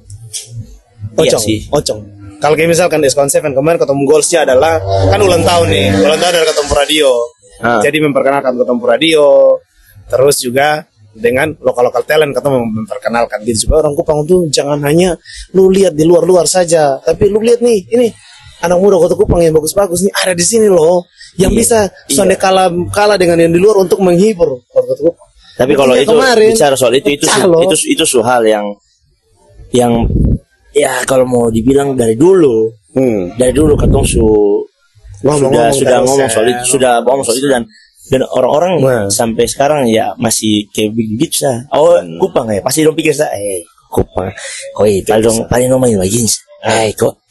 Iya 1.13 1.31
ocong 1.31 1.41
sih. 1.41 1.59
ocong 1.69 1.99
kalau 2.37 2.53
kayak 2.53 2.69
misalkan 2.69 2.99
Diskon 2.99 3.29
Seven 3.29 3.53
kemarin 3.53 3.79
ketemu 3.79 4.01
goalsnya 4.03 4.43
adalah 4.43 4.81
kan 5.07 5.15
ulang 5.17 5.41
tahun 5.41 5.67
nih 5.69 5.87
ulang 5.95 6.19
tahun 6.19 6.33
dari 6.33 6.47
ketemu 6.49 6.71
radio 6.75 7.09
Ah. 7.55 7.79
jadi 7.79 7.95
memperkenalkan 8.01 8.59
ketemu 8.59 8.83
radio 8.83 9.23
terus 10.05 10.35
juga 10.37 10.83
dengan 11.13 11.53
lokal-lokal 11.55 12.03
talent 12.03 12.33
ketemu 12.33 12.59
memperkenalkan 12.65 13.39
diri 13.39 13.55
supaya 13.55 13.79
orang 13.79 13.93
Kupang 13.93 14.25
tuh 14.25 14.49
jangan 14.49 14.81
hanya 14.81 15.15
lu 15.51 15.69
lihat 15.69 15.93
di 15.93 16.03
luar-luar 16.03 16.43
saja 16.43 16.97
tapi 16.99 17.29
lu 17.29 17.39
lihat 17.39 17.61
nih 17.61 17.79
ini 17.87 18.07
anak 18.63 18.77
muda 18.79 18.95
kota 18.97 19.15
Kupang 19.19 19.43
yang 19.43 19.53
bagus-bagus 19.53 20.07
nih 20.07 20.13
ada 20.15 20.33
di 20.33 20.45
sini 20.45 20.67
loh 20.71 21.03
yang 21.35 21.51
Iya, 21.51 21.59
bisa 21.59 21.79
iya. 22.07 22.13
sonde 22.15 22.35
kalah 22.39 22.71
kalah 22.95 23.19
dengan 23.19 23.37
yang 23.43 23.51
di 23.51 23.59
luar 23.59 23.83
untuk 23.83 23.99
menghibur 23.99 24.63
kota 24.71 24.95
Kupang 24.95 25.29
Tapi 25.53 25.77
kalau 25.77 25.93
itu 25.93 26.09
kemarin, 26.09 26.49
bicara 26.57 26.73
soal 26.73 26.97
itu 26.97 27.13
itu 27.13 27.29
loh. 27.45 27.61
itu 27.61 27.75
itu 27.93 28.03
suatu 28.07 28.25
hal 28.25 28.41
yang 28.41 28.65
yang 29.69 29.93
ya 30.73 31.05
kalau 31.05 31.29
mau 31.29 31.45
dibilang 31.53 31.93
dari 31.93 32.17
dulu 32.17 32.73
hmm. 32.97 33.37
dari 33.37 33.53
dulu 33.53 33.77
katong 33.77 34.01
su 34.01 34.25
sudah 35.21 35.69
sudah 35.71 35.97
terus 36.01 36.09
ngomong 36.09 36.29
soal 36.33 36.47
itu 36.49 36.63
sudah 36.73 36.91
ngomong 37.05 37.23
soal 37.23 37.37
itu 37.37 37.47
dan 37.47 37.63
dan 38.11 38.21
orang-orang 38.27 38.73
Nah. 38.83 39.07
sampai 39.07 39.47
sekarang 39.47 39.87
ya 39.87 40.11
masih 40.19 40.67
kayak 40.75 40.91
begitu 40.91 41.47
sah. 41.47 41.63
Oh 41.71 41.95
Kupang 42.19 42.51
ya 42.51 42.59
pasti 42.59 42.83
dong 42.83 42.97
pikir 42.99 43.15
sah. 43.15 43.31
Eh 43.31 43.63
Kupang, 43.87 44.27
itu 44.89 45.07
paling 45.07 45.23
dong 45.23 45.37
paling 45.47 45.69
main 45.79 45.95
lagi. 46.01 46.19
Eh 46.67 46.91
kok, 46.97 47.22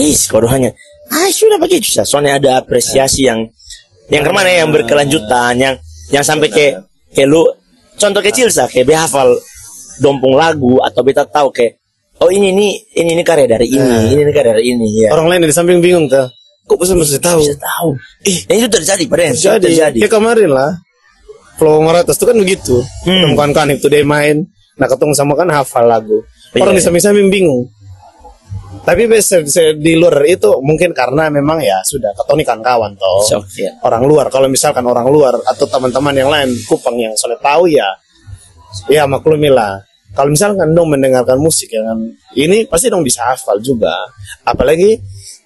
is 0.00 0.24
kok 0.26 0.40
hanya 0.48 0.72
ah 1.10 1.28
sudah 1.28 1.58
begitu 1.58 1.90
sah. 1.90 2.06
Soalnya 2.06 2.38
ada 2.40 2.50
apresiasi 2.62 3.26
yang 3.26 3.50
yang 4.10 4.22
ke 4.26 4.32
mana 4.32 4.50
ya, 4.50 4.64
yang 4.64 4.70
berkelanjutan 4.72 5.54
yang 5.58 5.74
yang 6.10 6.24
sampai 6.24 6.48
kayak 6.48 6.86
kayak 7.12 7.28
lu. 7.28 7.44
Contoh 8.00 8.24
kecil 8.24 8.48
sah 8.48 8.64
kayak 8.64 8.88
behafal 8.88 9.36
dompung 10.00 10.32
lagu 10.32 10.80
atau 10.80 11.04
beta 11.04 11.28
tahu 11.28 11.52
kayak 11.52 11.76
oh 12.24 12.32
ini 12.32 12.48
nih 12.56 12.72
ini 12.96 13.10
ini 13.20 13.22
karya 13.22 13.44
dari 13.44 13.68
ini 13.68 14.16
ini, 14.16 14.24
ini 14.24 14.32
karya 14.32 14.56
dari 14.56 14.64
ini 14.72 14.86
ya. 15.04 15.08
Orang 15.12 15.28
lain 15.28 15.44
di 15.44 15.52
samping 15.52 15.84
bingung 15.84 16.08
tuh 16.08 16.24
kok 16.70 16.78
bisa 16.78 16.94
mesti 16.94 17.18
tahu 17.18 17.42
bisa 17.42 17.58
tahu? 17.58 17.98
ih 18.30 18.46
dan 18.46 18.54
itu 18.62 18.70
terjadi 18.70 19.02
pada 19.10 19.22
yang 19.26 19.36
jadi 19.36 19.58
terjadi. 19.60 19.98
Ya 20.06 20.08
kemarin 20.08 20.50
lah. 20.54 20.70
Flow 21.58 21.84
Maratas 21.84 22.16
itu 22.16 22.24
kan 22.24 22.38
begitu. 22.40 22.80
Hmm. 23.04 23.36
hmm. 23.36 23.52
kan 23.52 23.68
itu 23.68 23.90
dia 23.92 24.00
main. 24.00 24.48
Nah 24.80 24.86
ketemu 24.88 25.12
sama 25.12 25.36
kan 25.36 25.50
hafal 25.52 25.84
lagu. 25.84 26.24
Iya, 26.56 26.64
orang 26.64 26.74
di 26.78 26.80
iya. 26.80 26.86
samping-samping 26.88 27.28
bingung 27.28 27.68
tapi 28.90 29.06
di 29.78 29.94
luar 29.94 30.26
itu 30.26 30.50
mungkin 30.66 30.90
karena 30.90 31.30
memang 31.30 31.62
ya 31.62 31.78
sudah 31.86 32.10
ketoni 32.10 32.42
kan 32.42 32.58
kawan 32.58 32.98
toh. 32.98 33.22
So, 33.22 33.38
ya. 33.54 33.70
orang 33.86 34.02
luar 34.02 34.26
kalau 34.34 34.50
misalkan 34.50 34.82
orang 34.82 35.06
luar 35.06 35.38
atau 35.46 35.62
teman-teman 35.70 36.10
yang 36.10 36.26
lain 36.26 36.50
kupang 36.66 36.98
yang 36.98 37.14
soalnya 37.14 37.38
tahu 37.38 37.70
ya 37.70 37.86
ya 38.90 39.06
maklumilah 39.06 39.86
kalau 40.10 40.34
misalkan 40.34 40.74
dong 40.74 40.90
mendengarkan 40.90 41.38
musik 41.38 41.70
yang 41.70 41.86
ini 42.34 42.66
pasti 42.66 42.90
dong 42.90 43.06
bisa 43.06 43.30
hafal 43.30 43.62
juga. 43.62 43.94
Apalagi 44.42 44.98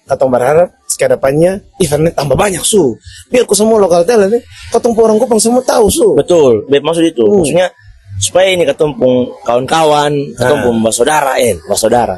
katong 0.09 0.33
berharap 0.33 0.81
ke 0.89 1.05
depannya 1.05 1.61
eventnya 1.77 2.17
tambah 2.17 2.33
banyak 2.33 2.65
su. 2.65 2.97
Biar 3.29 3.45
ku 3.45 3.53
semua 3.53 3.77
lokal 3.77 4.01
talent 4.09 4.33
nih 4.33 4.41
katong 4.73 4.97
orang 4.97 5.21
kupang 5.21 5.37
semua 5.37 5.61
tahu 5.61 5.85
su. 5.93 6.17
Betul 6.17 6.65
beb 6.65 6.81
maksud 6.81 7.05
itu. 7.05 7.21
Hmm. 7.21 7.45
maksudnya 7.45 7.69
supaya 8.17 8.57
ini 8.57 8.65
ketumpung 8.65 9.37
kawan-kawan 9.43 10.33
ketumpung 10.33 10.81
saudara 10.89 11.35
eh 11.35 11.59
saudara 11.75 12.15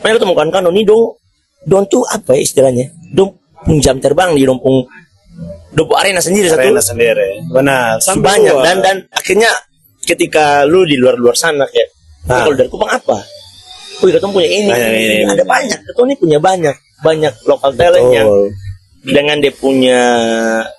Makanya 0.00 0.14
ketemu 0.16 0.32
kawan-kawan 0.36 0.72
ini 0.72 0.82
dong. 0.84 1.04
Dong 1.60 1.84
tuh 1.92 2.02
apa 2.08 2.32
ya 2.36 2.40
istilahnya? 2.40 2.88
Dong 3.12 3.36
jam 3.84 4.00
terbang 4.00 4.32
di 4.32 4.48
dong 4.48 4.56
pun 4.60 4.88
dong 5.76 5.86
pun 5.86 5.96
arena 6.00 6.18
sendiri 6.24 6.48
arena 6.48 6.80
satu 6.80 6.96
sendiri. 6.96 7.44
Benar. 7.52 8.00
Sampai 8.00 8.40
banyak 8.40 8.54
dan 8.64 8.76
dan 8.80 8.96
akhirnya 9.12 9.52
ketika 10.00 10.64
lu 10.64 10.88
di 10.88 10.96
luar-luar 10.96 11.36
sana 11.36 11.68
kayak 11.68 11.88
"Ini 12.24 12.32
Ah. 12.32 12.44
kalau 12.48 12.56
dari 12.56 12.68
Kupang 12.72 12.88
apa? 12.90 13.20
Wih, 14.00 14.16
ketemu 14.16 14.32
punya 14.32 14.48
ini, 14.48 14.70
Banyak 14.72 14.90
ini, 14.96 15.04
ini, 15.04 15.24
ada 15.28 15.44
banyak, 15.44 15.78
ketemu 15.84 16.04
ini 16.08 16.16
punya 16.16 16.38
banyak, 16.40 16.76
banyak 17.04 17.34
lokal 17.44 17.70
talent 17.76 18.08
yang 18.16 18.28
dengan 19.04 19.36
dia 19.44 19.52
punya 19.52 20.00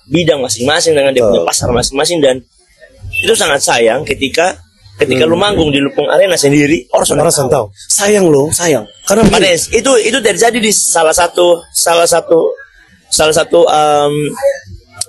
bidang 0.10 0.42
masing-masing 0.42 0.98
dengan 0.98 1.14
dia 1.14 1.22
Betul. 1.22 1.38
punya 1.38 1.44
pasar 1.46 1.70
masing-masing 1.70 2.18
dan 2.18 2.42
itu 3.22 3.34
sangat 3.38 3.62
sayang 3.62 4.02
ketika 4.06 4.58
ketika 5.02 5.26
lu 5.26 5.34
manggung 5.34 5.74
di 5.74 5.82
Lupung 5.82 6.06
Arena 6.08 6.38
sendiri 6.38 6.86
orang 6.94 7.06
Hmm. 7.10 7.18
orang 7.20 7.34
tahu. 7.34 7.50
tahu. 7.50 7.66
Sayang 7.90 8.26
loh 8.30 8.48
sayang. 8.54 8.86
Karena 9.10 9.26
Pada 9.28 9.50
itu 9.50 9.92
itu 9.98 10.18
terjadi 10.22 10.58
di 10.62 10.70
salah 10.70 11.12
satu 11.12 11.58
salah 11.74 12.06
satu 12.06 12.54
salah 13.10 13.34
satu 13.34 13.66
em, 13.66 14.14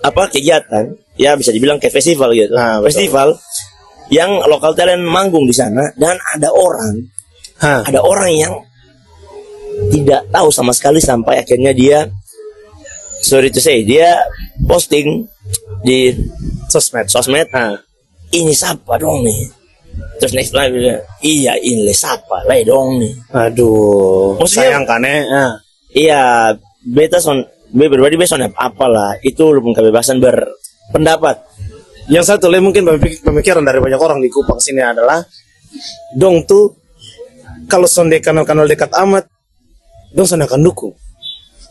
apa 0.00 0.32
kegiatan. 0.32 0.96
Ya 1.20 1.36
bisa 1.36 1.52
dibilang 1.52 1.76
kayak 1.76 1.92
festival 1.92 2.32
gitu. 2.32 2.56
Nah, 2.56 2.80
betul. 2.80 2.88
festival 2.88 3.28
yang 4.08 4.40
lokal 4.48 4.72
talent 4.72 5.04
manggung 5.04 5.44
di 5.44 5.52
sana 5.52 5.92
dan 5.94 6.16
ada 6.32 6.48
orang. 6.48 6.96
Hah. 7.62 7.86
ada 7.86 8.02
orang 8.02 8.32
yang 8.34 8.54
tidak 9.94 10.26
tahu 10.34 10.50
sama 10.50 10.74
sekali 10.74 10.98
sampai 10.98 11.46
akhirnya 11.46 11.70
dia 11.70 12.10
sorry 13.22 13.54
to 13.54 13.62
say 13.62 13.86
dia 13.86 14.18
posting 14.66 15.30
di 15.86 16.10
sosmed. 16.66 17.06
sosmed. 17.06 17.46
Nah, 17.54 17.78
ini 18.34 18.50
siapa 18.50 18.98
dong 18.98 19.22
nih 19.22 19.61
terus 20.22 20.32
next 20.32 20.54
live 20.54 20.70
dia, 20.72 20.96
iya 21.20 21.52
ini 21.58 21.90
siapa 21.90 22.46
lah 22.46 22.54
dong 22.62 23.02
nih 23.02 23.12
aduh 23.34 24.38
Maksudnya- 24.38 24.70
sayang 24.70 24.84
kan 24.86 25.02
eh 25.02 25.22
Ah. 25.26 25.52
iya 25.90 26.22
beta 26.80 27.18
son 27.18 27.42
be 27.68 27.90
berbeda 27.90 28.14
beta 28.14 28.32
son 28.32 28.46
apalah 28.48 29.18
itu 29.20 29.42
pun 29.58 29.74
kebebasan 29.74 30.22
berpendapat 30.22 31.42
Yang 32.02 32.34
satu 32.34 32.50
lagi 32.50 32.62
mungkin 32.62 32.82
pemik- 32.84 33.22
pemikiran 33.22 33.62
dari 33.62 33.78
banyak 33.78 33.94
orang 33.96 34.18
di 34.18 34.26
Kupang 34.26 34.58
sini 34.58 34.82
adalah 34.82 35.22
dong 36.12 36.42
tuh 36.42 36.74
kalau 37.66 37.86
sonde 37.86 38.18
kanal-kanal 38.18 38.66
dekat 38.66 38.90
amat 38.98 39.30
dong 40.10 40.26
sonde 40.26 40.44
akan 40.44 40.60
dukung. 40.60 40.92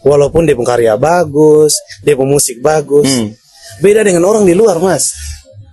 Walaupun 0.01 0.47
dia 0.47 0.55
punya 0.55 0.71
karya 0.73 0.93
bagus, 0.95 1.75
dia 2.01 2.15
punya 2.15 2.31
musik 2.31 2.63
bagus. 2.63 3.05
Hmm. 3.05 3.35
Beda 3.83 4.01
dengan 4.01 4.23
orang 4.23 4.47
di 4.47 4.55
luar, 4.55 4.79
Mas. 4.79 5.11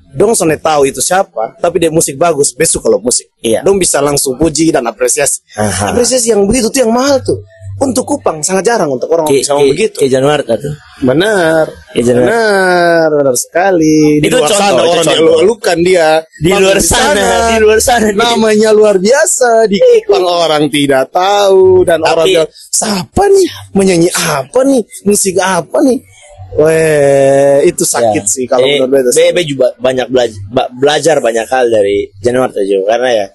Dong 0.09 0.33
sonde 0.33 0.57
tahu 0.57 0.85
itu 0.85 0.99
siapa, 0.99 1.53
tapi 1.57 1.77
dia 1.79 1.88
musik 1.88 2.17
bagus, 2.17 2.50
besok 2.50 2.85
kalau 2.85 2.97
musik. 2.99 3.29
Iya. 3.38 3.61
Dong 3.61 3.77
bisa 3.77 4.00
langsung 4.00 4.35
puji 4.35 4.73
dan 4.73 4.85
apresiasi. 4.85 5.45
Aha. 5.55 5.93
Apresiasi 5.93 6.33
yang 6.33 6.45
begitu 6.45 6.69
tuh 6.69 6.81
yang 6.81 6.93
mahal 6.93 7.21
tuh. 7.21 7.38
Untuk 7.79 8.03
Kupang 8.03 8.43
sangat 8.43 8.67
jarang 8.67 8.91
untuk 8.91 9.07
orang 9.07 9.23
kayak 9.23 9.47
bisa 9.47 9.55
ngomong 9.55 9.71
begitu. 9.71 10.03
kayak 10.03 10.11
Januarta 10.11 10.59
tuh 10.59 10.75
Benar. 10.99 11.65
Iya, 11.95 12.03
benar. 12.11 12.19
benar, 12.27 13.07
benar 13.15 13.37
sekali. 13.38 13.99
Di 14.19 14.27
Itu 14.27 14.35
luar 14.35 14.50
contoh, 14.50 14.59
sana 14.59 14.81
orang 14.83 14.97
contoh. 14.99 15.12
dielu-elukan 15.15 15.79
dia. 15.79 16.09
di 16.43 16.50
luar 16.50 16.79
sana, 16.83 17.23
di 17.47 17.59
luar 17.62 17.79
sana 17.79 18.07
Namanya 18.11 18.71
luar 18.75 18.97
biasa 18.99 19.71
di 19.71 19.79
Kupang 19.79 20.27
orang 20.27 20.67
tidak 20.67 21.07
tahu 21.15 21.87
dan 21.87 22.03
Tapi- 22.03 22.11
orang 22.11 22.27
bilang 22.27 22.50
siapa 22.50 23.23
nih 23.29 23.47
menyanyi 23.71 24.11
apa 24.11 24.61
nih 24.65 24.83
musik 25.07 25.35
apa 25.38 25.79
nih 25.87 25.99
Weh, 26.49 27.69
itu 27.69 27.85
sakit 27.85 28.25
Ya. 28.25 28.31
sih 28.31 28.45
kalau 28.49 28.64
menurut 28.64 28.88
beta. 29.05 29.11
Be- 29.12 29.35
be 29.37 29.43
juga 29.45 29.69
banyak 29.76 30.09
belajar 30.09 30.38
belajar 30.73 31.17
banyak 31.21 31.45
hal 31.45 31.69
dari 31.69 32.09
Januarta 32.19 32.64
juga 32.64 32.97
karena 32.97 33.09
ya 33.12 33.26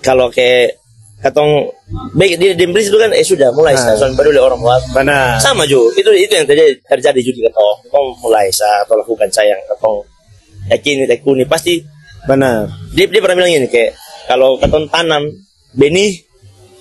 kalau 0.00 0.28
kayak 0.28 0.76
katong 1.20 1.68
baik 2.12 2.36
di 2.36 2.52
Dembris 2.56 2.88
itu 2.88 2.96
kan 2.96 3.12
eh 3.12 3.20
sudah 3.20 3.52
mulai 3.52 3.72
Nah. 3.72 3.92
nah. 3.92 4.12
peduli 4.12 4.36
orang 4.36 4.56
luar 4.56 4.80
Benar. 4.90 5.36
sama 5.36 5.64
juga 5.64 5.96
itu 5.96 6.10
itu 6.14 6.32
yang 6.32 6.44
terjadi 6.44 6.72
terjadi 6.82 7.20
juga 7.20 7.48
katong 7.48 7.76
katong 7.84 8.06
mulai 8.20 8.46
sa 8.52 8.68
atau 8.84 8.96
lakukan 8.96 9.28
sayang 9.28 9.60
katong 9.68 10.00
yakini 10.68 11.04
tekuni 11.04 11.44
pasti 11.44 11.80
Benar. 12.24 12.68
dia 12.92 13.04
dia 13.04 13.20
pernah 13.20 13.36
bilang 13.36 13.52
gini 13.52 13.68
kayak 13.68 13.96
kalau 14.28 14.56
katong 14.56 14.88
tanam 14.88 15.24
benih 15.72 16.20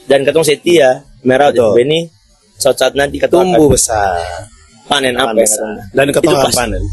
dan 0.06 0.24
katong 0.24 0.44
setia 0.44 1.04
merah 1.24 1.52
benih 1.52 2.08
suatu 2.56 2.76
saat 2.78 2.94
nanti 2.96 3.20
katong 3.20 3.56
Tumbuh 3.56 3.72
besar. 3.72 4.20
Panen 4.90 5.14
apa 5.16 5.32
katong- 5.38 5.46
Dan 5.94 6.06
pasti. 6.50 6.58
panen. 6.60 6.84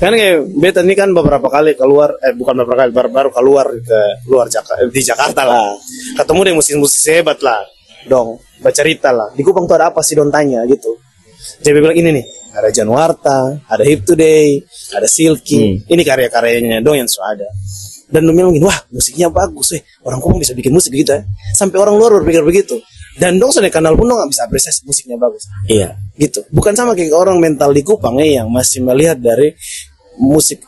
Kan 0.00 0.12
kayak 0.16 0.36
beta 0.56 0.80
ini 0.80 0.94
kan 0.96 1.12
beberapa 1.12 1.46
kali 1.46 1.76
keluar 1.76 2.16
eh 2.18 2.32
bukan 2.32 2.56
beberapa 2.64 2.82
kali 2.82 2.90
baru, 2.90 3.08
baru 3.12 3.30
keluar 3.30 3.68
ke 3.68 4.00
luar 4.26 4.48
Jakarta 4.48 4.80
di 4.82 5.02
Jakarta 5.04 5.40
lah. 5.44 5.76
Ketemu 6.16 6.40
deh 6.42 6.54
musisi-musisi 6.56 7.10
hebat 7.14 7.38
lah. 7.40 7.60
dong 8.02 8.40
bercerita 8.58 9.12
lah. 9.12 9.28
Di 9.36 9.44
Kupang 9.44 9.68
tuh 9.68 9.76
ada 9.76 9.92
apa 9.92 10.00
sih 10.00 10.16
dong 10.16 10.32
tanya 10.32 10.64
gitu. 10.64 10.88
Jadi 11.60 11.76
bilang 11.76 11.92
ini 11.92 12.16
nih 12.16 12.24
ada 12.50 12.72
Januarta 12.72 13.60
ada 13.68 13.84
Hip 13.84 14.08
Today 14.08 14.56
ada 14.96 15.04
Silky. 15.04 15.84
Ini 15.84 16.00
karya-karyanya 16.00 16.80
dong 16.80 16.96
yang 16.96 17.04
sudah 17.04 17.36
ada. 17.36 17.48
Dan 18.08 18.24
bilang 18.32 18.50
gini 18.50 18.64
wah 18.64 18.80
musiknya 18.88 19.28
bagus 19.28 19.76
eh. 19.76 19.84
Orang 20.00 20.24
Kupang 20.24 20.40
bisa 20.40 20.56
bikin 20.56 20.72
musik 20.72 20.96
gitu 20.96 21.12
ya 21.12 21.20
sampai 21.52 21.76
orang 21.76 22.00
luar 22.00 22.24
berpikir 22.24 22.40
begitu 22.40 22.80
dan 23.20 23.36
dong 23.36 23.52
sudah 23.52 23.68
kenal 23.68 23.92
pun 23.92 24.08
dong 24.08 24.16
nggak 24.16 24.30
bisa 24.32 24.42
apresiasi 24.48 24.80
musiknya 24.88 25.20
bagus. 25.20 25.44
Iya. 25.68 25.92
gitu. 26.16 26.40
Bukan 26.48 26.72
sama 26.72 26.96
kayak 26.96 27.12
orang 27.12 27.36
mental 27.36 27.70
di 27.76 27.84
Kupang 27.84 28.16
eh, 28.20 28.40
yang 28.40 28.48
masih 28.48 28.80
melihat 28.80 29.20
dari 29.20 29.52
musik 30.16 30.64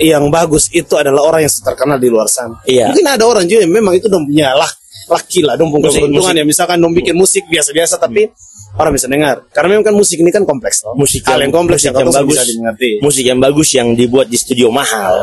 yang 0.00 0.28
bagus 0.28 0.68
itu 0.72 0.92
adalah 0.96 1.24
orang 1.24 1.48
yang 1.48 1.52
terkenal 1.52 1.96
di 1.96 2.08
luar 2.12 2.28
sana. 2.28 2.60
Iya. 2.68 2.92
mungkin 2.92 3.06
ada 3.08 3.24
orang 3.24 3.44
juga 3.48 3.64
yang 3.64 3.72
memang 3.72 3.96
itu 3.96 4.08
dong 4.12 4.28
punya 4.28 4.52
lah 4.52 4.68
laki 5.08 5.40
lah 5.42 5.56
dong 5.56 5.72
punya 5.72 5.88
musik- 5.88 6.36
ya. 6.36 6.44
Misalkan 6.44 6.76
dong 6.78 6.92
bikin 6.92 7.16
musik 7.16 7.44
biasa-biasa 7.48 7.96
tapi 7.96 8.28
orang 8.76 8.92
bisa 8.94 9.10
dengar. 9.10 9.44
Karena 9.50 9.76
memang 9.76 9.84
kan 9.90 9.94
musik 9.96 10.20
ini 10.20 10.30
kan 10.30 10.44
kompleks 10.44 10.84
loh. 10.84 10.94
Musik 10.94 11.24
hal 11.26 11.40
yang 11.42 11.52
kompleks 11.52 11.82
musik 11.82 11.90
yang, 11.90 11.96
yang 11.96 12.06
bagus 12.06 12.20
bagus. 12.20 12.32
bisa 12.36 12.44
dimengerti. 12.46 12.90
Musik 13.02 13.24
yang 13.24 13.38
bagus 13.40 13.68
yang 13.74 13.88
dibuat 13.96 14.26
di 14.30 14.38
studio 14.38 14.68
mahal. 14.70 15.16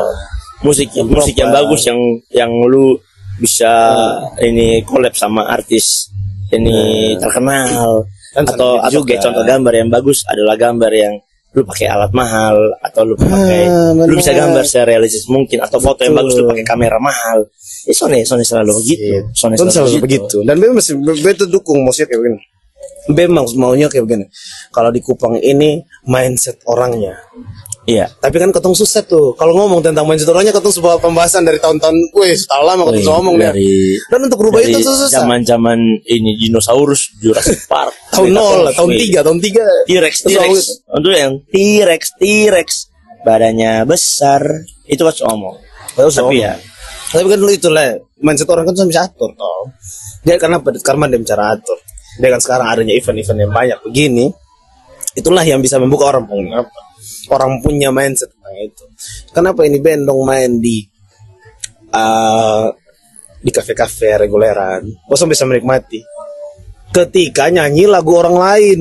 Musik 0.66 0.90
Yang 0.90 1.06
musik 1.14 1.34
yang 1.38 1.50
bagus 1.54 1.80
yang 1.86 1.98
yang 2.34 2.50
lu 2.66 2.98
bisa 3.38 3.94
ini 4.42 4.82
collab 4.82 5.14
sama 5.14 5.46
artis 5.46 6.10
ini 6.50 6.78
terkenal 7.18 8.04
Kan 8.34 8.44
atau 8.44 8.76
atau 8.78 9.00
juga. 9.02 9.16
kayak 9.16 9.20
contoh 9.24 9.44
gambar 9.44 9.72
yang 9.74 9.88
bagus 9.88 10.20
adalah 10.28 10.54
gambar 10.54 10.92
yang 10.92 11.14
lu 11.56 11.64
pakai 11.64 11.88
alat 11.88 12.12
mahal 12.12 12.56
atau 12.84 13.08
lu 13.08 13.16
pakai 13.16 13.64
Ah, 13.66 13.96
lu 13.96 14.14
bisa 14.14 14.36
gambar 14.36 14.64
serealistis 14.68 15.24
mungkin 15.32 15.64
atau 15.64 15.80
foto 15.80 16.04
yang 16.04 16.12
bagus 16.12 16.36
lu 16.36 16.44
Betul. 16.44 16.50
pakai 16.52 16.66
kamera 16.68 16.98
mahal 17.00 17.48
eh 17.88 17.94
Sony 17.96 18.20
Sony 18.20 18.44
selalu 18.44 18.76
begitu 18.84 19.32
Sony 19.32 19.56
Kan 19.56 19.72
selalu, 19.72 19.88
selalu 19.96 20.04
begitu. 20.04 20.36
Dan 20.44 20.60
memang 20.60 20.76
masih 20.76 21.00
betul 21.24 21.48
dukung 21.48 21.80
maksudnya 21.82 22.12
kayak 22.12 22.20
begini. 22.20 22.40
Memang 23.08 23.44
maunya 23.56 23.88
kayak 23.88 24.04
begini. 24.04 24.26
Kalau 24.68 24.92
di 24.92 25.00
Kupang 25.00 25.40
ini 25.40 25.80
mindset 26.04 26.60
orangnya. 26.68 27.16
Iya 27.88 28.06
Tapi 28.20 28.36
kan 28.36 28.52
ketong 28.52 28.76
susah 28.76 29.00
tuh. 29.02 29.32
Kalau 29.34 29.56
ngomong 29.56 29.80
tentang 29.80 30.04
mindset 30.04 30.28
orangnya 30.28 30.52
ketong 30.52 30.76
sebuah 30.76 31.00
pembahasan 31.00 31.48
dari 31.48 31.56
tahun-tahun. 31.56 31.96
Wih, 32.12 32.36
sudah 32.36 32.60
lama 32.68 32.82
ketong 32.92 33.00
Wih, 33.00 33.08
ngomong 33.08 33.34
ya. 33.40 33.48
dari 33.48 33.96
Dan 34.12 34.20
untuk 34.28 34.38
berubah 34.44 34.60
dari 34.60 34.76
itu 34.76 34.84
susah. 34.84 35.08
zaman-zaman 35.08 35.78
ini 36.04 36.36
dinosaurus 36.36 37.16
Jurassic 37.24 37.64
Park 37.64 37.96
tahun 38.12 38.36
nol, 38.36 38.68
tahun 38.76 38.90
tiga, 38.92 39.18
tahun 39.24 39.38
tiga. 39.40 39.64
T-Rex, 39.88 40.14
T-Rex. 40.28 40.54
Untuk 40.92 41.10
yang 41.16 41.40
T-Rex, 41.48 42.02
T-Rex. 42.20 42.68
Badannya 43.24 43.82
besar. 43.88 44.44
Itu 44.84 45.08
kan 45.08 45.16
ngomong. 45.24 45.56
Tapi 45.96 46.06
ngomong. 46.06 46.36
ya, 46.36 46.54
Tapi 47.08 47.24
kan 47.24 47.38
lu 47.40 47.50
itu 47.50 47.72
lah, 47.72 47.96
mindset 48.20 48.46
orang 48.52 48.68
kan 48.68 48.76
susah 48.76 48.88
bisa 48.88 49.00
atur 49.08 49.32
toh. 49.34 49.72
Dia 50.22 50.36
karena 50.36 50.60
karena 50.60 51.08
dia 51.08 51.18
bicara 51.18 51.56
atur. 51.56 51.80
Dia 52.20 52.28
kan 52.30 52.40
sekarang 52.42 52.66
adanya 52.68 52.92
event-event 52.92 53.38
yang 53.48 53.52
banyak 53.52 53.78
begini. 53.82 54.26
Itulah 55.16 55.42
yang 55.42 55.58
bisa 55.58 55.80
membuka 55.82 56.14
orang 56.14 56.28
punya 56.28 56.62
apa? 56.62 56.80
Orang 57.28 57.60
punya 57.60 57.92
mindset 57.92 58.32
tentang 58.32 58.56
itu. 58.58 58.84
Kenapa 59.32 59.64
ini 59.68 59.78
band 59.78 60.08
dong 60.08 60.24
main 60.24 60.58
di 60.58 60.84
eh, 61.92 62.66
di 63.38 63.50
kafe-kafe 63.52 64.28
reguleran? 64.28 64.88
Bosong 65.06 65.30
bisa 65.30 65.44
menikmati. 65.44 66.00
Ketika 66.88 67.52
nyanyi 67.52 67.84
lagu 67.84 68.16
orang 68.16 68.36
lain, 68.40 68.80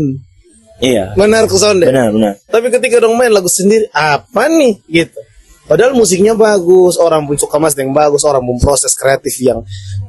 iya. 0.79 1.11
benar 1.19 1.43
kusonde. 1.51 1.91
Benar, 1.91 2.15
benar. 2.15 2.33
Tapi 2.47 2.71
ketika 2.71 3.03
dong 3.03 3.19
main 3.19 3.35
lagu 3.35 3.51
sendiri, 3.51 3.91
apa 3.91 4.47
nih 4.47 4.79
gitu. 4.87 5.19
Padahal 5.67 5.91
musiknya 5.91 6.31
bagus, 6.31 6.95
orang 6.95 7.27
pun 7.27 7.35
suka 7.35 7.59
mas 7.59 7.75
yang 7.75 7.91
bagus, 7.91 8.23
orang 8.23 8.39
pun 8.39 8.55
proses 8.55 8.95
kreatif 8.95 9.35
yang 9.43 9.59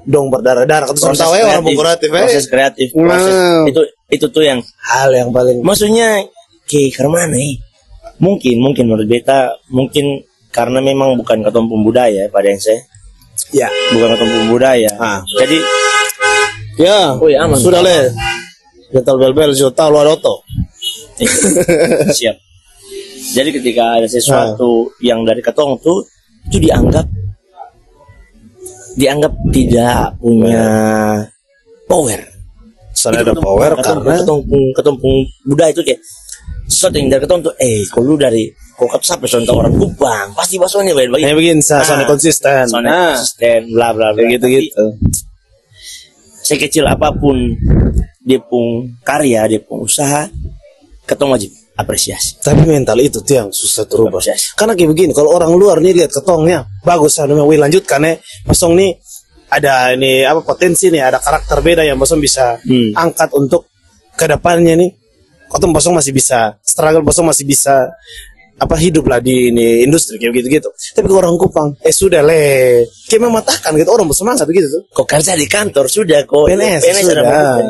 dong 0.06 0.30
berdarah-darah. 0.30 0.86
Kata 0.86 1.18
tahu 1.18 1.34
ya 1.34 1.58
orang 1.58 1.66
pun 1.66 1.74
kreatif, 1.74 2.08
eh. 2.14 2.22
proses 2.22 2.46
kreatif, 2.46 2.86
proses 2.94 3.34
itu 3.66 3.82
itu 4.08 4.26
tuh 4.32 4.44
yang 4.44 4.60
Hal 4.80 5.12
yang 5.12 5.28
paling 5.28 5.60
maksudnya 5.60 6.24
kayak 6.64 6.96
karena 6.96 7.28
nih 7.28 7.60
mungkin 8.18 8.56
mungkin 8.58 8.84
menurut 8.86 9.06
beta 9.06 9.38
mungkin 9.68 10.22
karena 10.48 10.78
memang 10.78 11.14
bukan 11.14 11.40
ketumpung 11.40 11.82
budaya 11.82 12.26
pada 12.28 12.46
yang 12.46 12.58
saya 12.58 12.80
ya. 13.50 13.68
bukan 13.90 14.08
ketumpung 14.14 14.46
budaya 14.50 14.90
Ah. 14.96 15.20
jadi 15.36 15.58
Ya, 16.78 17.10
Oh, 17.10 17.26
ya, 17.26 17.42
aman. 17.42 17.58
sudah 17.58 17.82
le. 17.82 18.06
Betul 18.88 19.18
bel 19.18 19.34
bel 19.34 19.50
juta 19.50 19.90
lu 19.90 19.98
ada 19.98 20.14
oto. 20.14 20.46
siap 22.08 22.38
jadi 23.28 23.50
ketika 23.50 23.98
ada 23.98 24.06
sesuatu 24.06 24.86
Ah. 24.86 25.02
yang 25.02 25.26
dari 25.26 25.42
ketong 25.42 25.74
tuh 25.78 26.06
itu 26.46 26.62
dianggap 26.62 27.02
dianggap 28.94 29.32
tidak 29.50 30.14
punya 30.18 30.64
power 31.84 32.20
Soalnya 32.92 33.26
ada 33.26 33.34
Itu 33.34 33.42
power 33.42 33.70
ketong- 33.74 34.02
karena 34.02 34.14
ketumpung 34.18 34.64
ketumpung 34.72 35.14
budaya 35.44 35.70
itu 35.70 35.82
kayak 35.82 36.00
sesuatu 36.78 36.94
yang 36.94 37.10
dari 37.10 37.20
ketong 37.20 37.42
tuh 37.42 37.54
eh 37.58 37.82
kalau 37.84 38.04
lu 38.04 38.16
dari 38.16 38.46
kalau 38.72 38.86
kata 38.88 39.04
siapa 39.04 39.26
contoh 39.26 39.54
orang 39.56 39.74
Kupang 39.74 40.26
pasti 40.32 40.54
bahasanya 40.54 40.94
baik 40.94 41.10
baik 41.10 41.34
begini, 41.34 41.58
sa- 41.58 41.82
soalnya 41.82 42.06
konsisten. 42.06 42.62
soalnya 42.64 42.88
Nah, 42.88 43.10
konsisten 43.12 43.60
bla 43.68 43.88
bla 43.90 44.08
bla 44.08 44.22
kayak 44.22 44.38
gitu-gitu. 44.38 44.84
sekecil 46.40 46.84
apa 46.86 47.12
pun 47.12 47.36
dia 48.20 48.40
pun 48.40 48.88
karya 49.02 49.44
dia 49.46 49.60
pun 49.60 49.82
usaha 49.82 50.30
ketong 51.04 51.28
wajib 51.28 51.50
apresiasi 51.74 52.38
Tapi 52.38 52.64
mental 52.64 52.98
itu 52.98 53.20
tuh 53.20 53.34
yang 53.36 53.48
susah 53.48 53.84
terubah. 53.84 54.18
Apresiasi. 54.18 54.50
Karena 54.52 54.74
kayak 54.74 54.90
begini, 54.90 55.12
kalau 55.12 55.30
orang 55.30 55.54
luar 55.54 55.78
nih 55.78 55.94
lihat 55.94 56.10
ketongnya 56.10 56.66
bagus, 56.82 57.14
aduh, 57.16 57.38
wih 57.44 57.54
lanjutkan 57.54 58.02
ya. 58.02 58.18
Pasong 58.42 58.74
nih 58.74 58.98
ada 59.48 59.94
ini 59.94 60.26
apa 60.26 60.42
potensi 60.42 60.90
nih, 60.90 60.98
ada 61.00 61.18
karakter 61.18 61.62
beda 61.62 61.82
yang 61.82 61.94
Bosong 61.94 62.18
bisa 62.18 62.58
Hmm. 62.60 62.90
angkat 62.94 63.30
untuk 63.32 63.70
ke 64.12 64.26
depannya 64.26 64.74
nih. 64.74 64.90
Kotong 65.48 65.72
Bosong 65.72 65.96
masih 65.96 66.12
bisa 66.12 66.56
struggle, 66.60 67.02
Bosong 67.02 67.28
masih 67.28 67.44
bisa 67.48 67.88
apa 68.58 68.74
hidup 68.74 69.06
lah 69.06 69.22
di 69.22 69.54
ini 69.54 69.86
industri 69.86 70.18
kayak 70.18 70.42
gitu 70.42 70.48
gitu. 70.60 70.68
Tapi 70.94 71.06
orang 71.14 71.38
Kupang, 71.38 71.78
eh 71.80 71.94
sudah 71.94 72.20
le, 72.26 72.84
kayak 73.08 73.22
mematahkan 73.24 73.72
gitu 73.74 73.88
orang 73.88 74.04
bersemangat 74.04 74.44
begitu 74.44 74.68
tuh. 74.68 74.82
kok 74.92 75.06
kerja 75.08 75.32
di 75.32 75.46
kantor 75.46 75.88
sudah 75.88 76.20
kok 76.22 76.44
PNS, 76.46 76.80
PNS 76.80 77.02
sudah. 77.02 77.24
dapat. 77.24 77.62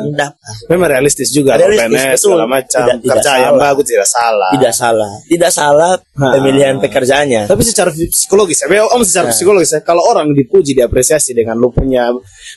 Memang 0.67 0.87
realistis 0.89 1.29
juga, 1.29 1.55
Realistis, 1.55 1.87
PNS 1.87 2.11
betul. 2.13 2.29
segala 2.29 2.45
macam, 2.45 2.83
Tidak- 2.83 2.99
tidak 2.99 3.15
kerja 3.15 3.31
yang 3.33 3.45
salah. 3.49 3.63
bagus 3.65 3.85
tidak 3.87 4.07
salah. 4.07 4.49
tidak 4.51 4.73
salah 4.73 5.11
tidak 5.25 5.51
salah 5.51 5.91
Ha. 6.19 6.25
pemilihan 6.35 6.75
pekerjaannya 6.77 7.41
Tapi 7.47 7.63
secara 7.63 7.89
psikologis 7.89 8.59
ya, 8.59 8.67
om 8.85 9.01
secara 9.01 9.31
psikologis 9.31 9.71
ya, 9.71 9.79
kalau 9.79 10.03
orang 10.03 10.35
dipuji, 10.35 10.75
diapresiasi 10.75 11.31
dengan 11.31 11.55
lu 11.55 11.71
punya 11.71 12.11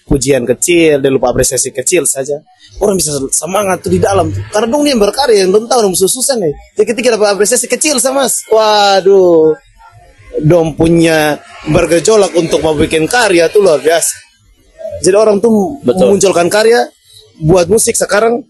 pujian 0.04 0.42
kecil, 0.42 0.98
dia 0.98 1.08
lupa 1.08 1.30
apresiasi 1.30 1.70
kecil 1.70 2.02
saja, 2.02 2.42
orang 2.78 2.98
bisa 2.98 3.14
semangat 3.30 3.78
tuh 3.80 3.94
di 3.94 4.02
dalam. 4.02 4.28
tuh. 4.28 4.42
Karena 4.50 4.66
dong 4.66 4.82
dia 4.82 4.92
yang 4.92 5.02
berkarya, 5.02 5.36
yang 5.38 5.54
belum 5.54 5.70
tahu 5.70 5.80
dong 5.80 5.94
susah 5.94 6.34
nih. 6.34 6.50
Jadi 6.74 6.86
ketika 6.90 7.08
dapat 7.14 7.28
apresiasi 7.32 7.70
kecil 7.70 8.02
sama, 8.02 8.26
mas, 8.26 8.42
waduh, 8.50 9.54
dong 10.40 10.72
punya 10.78 11.36
bergejolak 11.68 12.32
untuk 12.32 12.64
mau 12.64 12.72
bikin 12.72 13.04
karya 13.04 13.52
tuh 13.52 13.60
luar 13.60 13.82
biasa. 13.84 14.16
Jadi 15.04 15.16
orang 15.16 15.42
tuh 15.42 15.76
Betul. 15.84 16.08
memunculkan 16.08 16.48
karya, 16.48 16.88
buat 17.42 17.68
musik 17.68 17.96
sekarang 17.98 18.44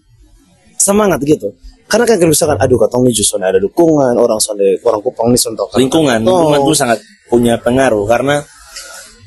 semangat 0.79 1.19
gitu. 1.25 1.51
Karena 1.87 2.07
kan 2.09 2.17
misalkan, 2.25 2.57
aduh 2.57 2.79
katong 2.79 3.05
nih 3.05 3.13
justru 3.13 3.37
ada 3.37 3.59
dukungan, 3.59 4.15
orang 4.17 4.39
sonde, 4.39 4.79
orang 4.81 5.01
kupang 5.03 5.29
nih 5.29 5.37
sontok. 5.37 5.75
lingkungan 5.77 6.23
lingkungan 6.23 6.59
itu 6.63 6.73
sangat 6.73 6.99
punya 7.29 7.59
pengaruh 7.61 8.07
karena 8.09 8.41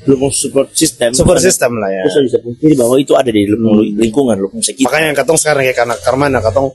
lu 0.07 0.31
support 0.31 0.71
system 0.71 1.11
Support 1.11 1.43
system 1.43 1.75
lah 1.83 1.91
ya. 1.91 2.03
Terus 2.07 2.31
bisa 2.31 2.39
pungkiri 2.39 2.73
bahwa 2.79 2.95
itu 2.95 3.11
ada 3.15 3.27
di 3.27 3.43
lu- 3.43 3.83
lingkungan 3.83 4.39
lu 4.39 4.47
sekitar 4.63 4.87
Makanya 4.87 5.05
yang 5.11 5.17
katong 5.19 5.37
sekarang 5.39 5.61
kayak 5.67 5.77
karena 5.77 5.95
karmana 5.99 6.39
katong 6.39 6.67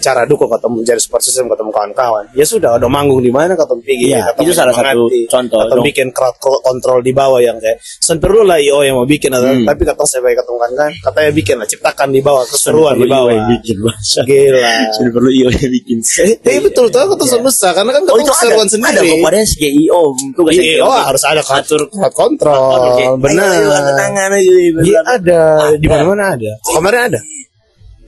cara 0.00 0.24
dukung 0.24 0.48
katong 0.48 0.72
menjadi 0.74 0.96
support 0.96 1.20
system 1.20 1.44
ketemu 1.46 1.68
kawan-kawan. 1.68 2.24
Ya 2.32 2.42
sudah, 2.42 2.74
udah 2.74 2.88
manggung 2.88 3.20
di 3.20 3.28
mana 3.28 3.52
katong 3.52 3.78
pergi. 3.78 4.08
Iya, 4.08 4.32
katong 4.32 4.42
itu 4.42 4.52
salah 4.52 4.72
satu 4.72 5.04
contoh 5.28 5.60
dong. 5.62 5.84
bikin 5.84 6.08
crowd 6.10 6.32
co- 6.36 6.60
control 6.60 6.98
di 7.00 7.12
bawah 7.12 7.36
yang 7.36 7.56
kayak 7.56 7.76
Son 8.00 8.16
perlu 8.16 8.40
lah 8.40 8.56
IO 8.56 8.80
yang 8.80 8.96
mau 8.96 9.04
bikin 9.04 9.28
atau 9.28 9.44
Hmm. 9.46 9.66
tapi 9.66 9.82
katong 9.82 10.08
sebagai 10.08 10.40
katong 10.40 10.56
kan 10.56 10.70
kan 10.74 10.90
katanya 11.02 11.30
bikin 11.30 11.54
lah 11.54 11.66
ciptakan 11.66 12.08
di 12.08 12.20
bawah 12.20 12.44
keseruan 12.44 12.94
di 12.94 13.04
bawah. 13.04 13.36
bikin 13.50 13.76
bahasa 13.78 14.20
Gila. 14.22 14.72
sudah 14.96 15.12
perlu 15.12 15.30
IO 15.30 15.48
yang 15.50 15.70
bikin 15.70 15.98
Eh, 16.00 16.36
eh, 16.40 16.58
betul 16.58 16.88
tuh 16.88 17.04
katong 17.04 17.28
yeah. 17.28 17.42
besar 17.42 17.70
karena 17.72 17.90
kan 17.92 18.02
oh 18.02 18.16
itu 18.16 18.24
ada 18.24 18.32
keseruan 18.32 18.64
ada 18.64 18.72
sendiri. 18.72 19.10
padahal 19.20 19.44
si 19.44 19.58
IO 19.60 20.02
tugas 20.32 20.52
Iya, 20.56 20.80
oh, 20.80 20.92
harus 20.96 21.22
ada 21.22 21.42
atur 21.44 21.82
crowd 21.86 22.14
control. 22.14 22.80
Benar. 23.18 23.52
tangan 23.94 24.30
Iya 24.32 24.72
benar. 24.72 25.04
ada 25.10 25.40
di 25.76 25.86
mana-mana 25.86 26.24
ada. 26.32 26.52
Kemarin 26.64 27.00
ada. 27.06 27.20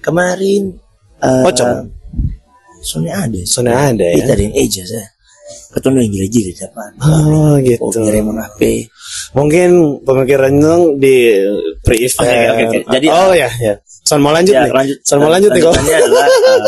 kemarin 0.00 0.62
eh, 1.22 1.42
Pocong. 1.42 1.86
Soalnya 2.82 3.14
ada 3.22 3.40
Soalnya 3.44 3.76
ada 3.88 4.04
ya. 4.04 4.14
kita 4.18 4.30
ada 4.32 4.42
yang 4.42 4.56
eja 4.56 4.82
saya 4.82 5.06
ketemu 5.72 5.96
yang 6.00 6.12
gila-gila 6.12 6.52
depan 6.58 6.90
Oh 7.00 7.52
gitu. 7.58 7.88
Doraemon 7.94 8.36
HP 8.36 8.60
Mungkin 9.32 9.68
pemikiran 10.04 10.52
dong 10.54 10.82
di 10.96 11.40
pre-event. 11.80 12.20
Oke, 12.20 12.36
oke, 12.44 12.62
oke. 12.66 12.78
Jadi, 12.90 13.06
oh 13.08 13.32
ya, 13.32 13.48
ya. 13.56 13.74
Son 14.02 14.18
mau 14.18 14.28
lanjut 14.28 14.52
ya 14.52 14.66
nih. 14.66 14.72
lanjut 14.74 14.98
Son 15.00 15.18
mau 15.18 15.28
lanjut 15.28 15.48
nih 15.48 15.62
kok. 15.62 15.72
adalah 15.72 16.26
eh, 16.28 16.60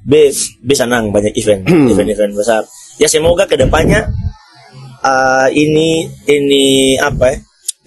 B 0.00 0.12
B 0.60 0.70
senang 0.72 1.10
banyak 1.10 1.34
event 1.34 1.62
Hmm. 1.64 1.88
event 1.88 2.08
event 2.08 2.32
besar 2.32 2.62
ya 2.96 3.04
semoga 3.06 3.44
ke 3.44 3.56
depannya 3.56 4.06
eh, 5.00 5.48
ini 5.52 6.04
ini 6.26 6.64
apa 6.96 7.26
ya 7.28 7.38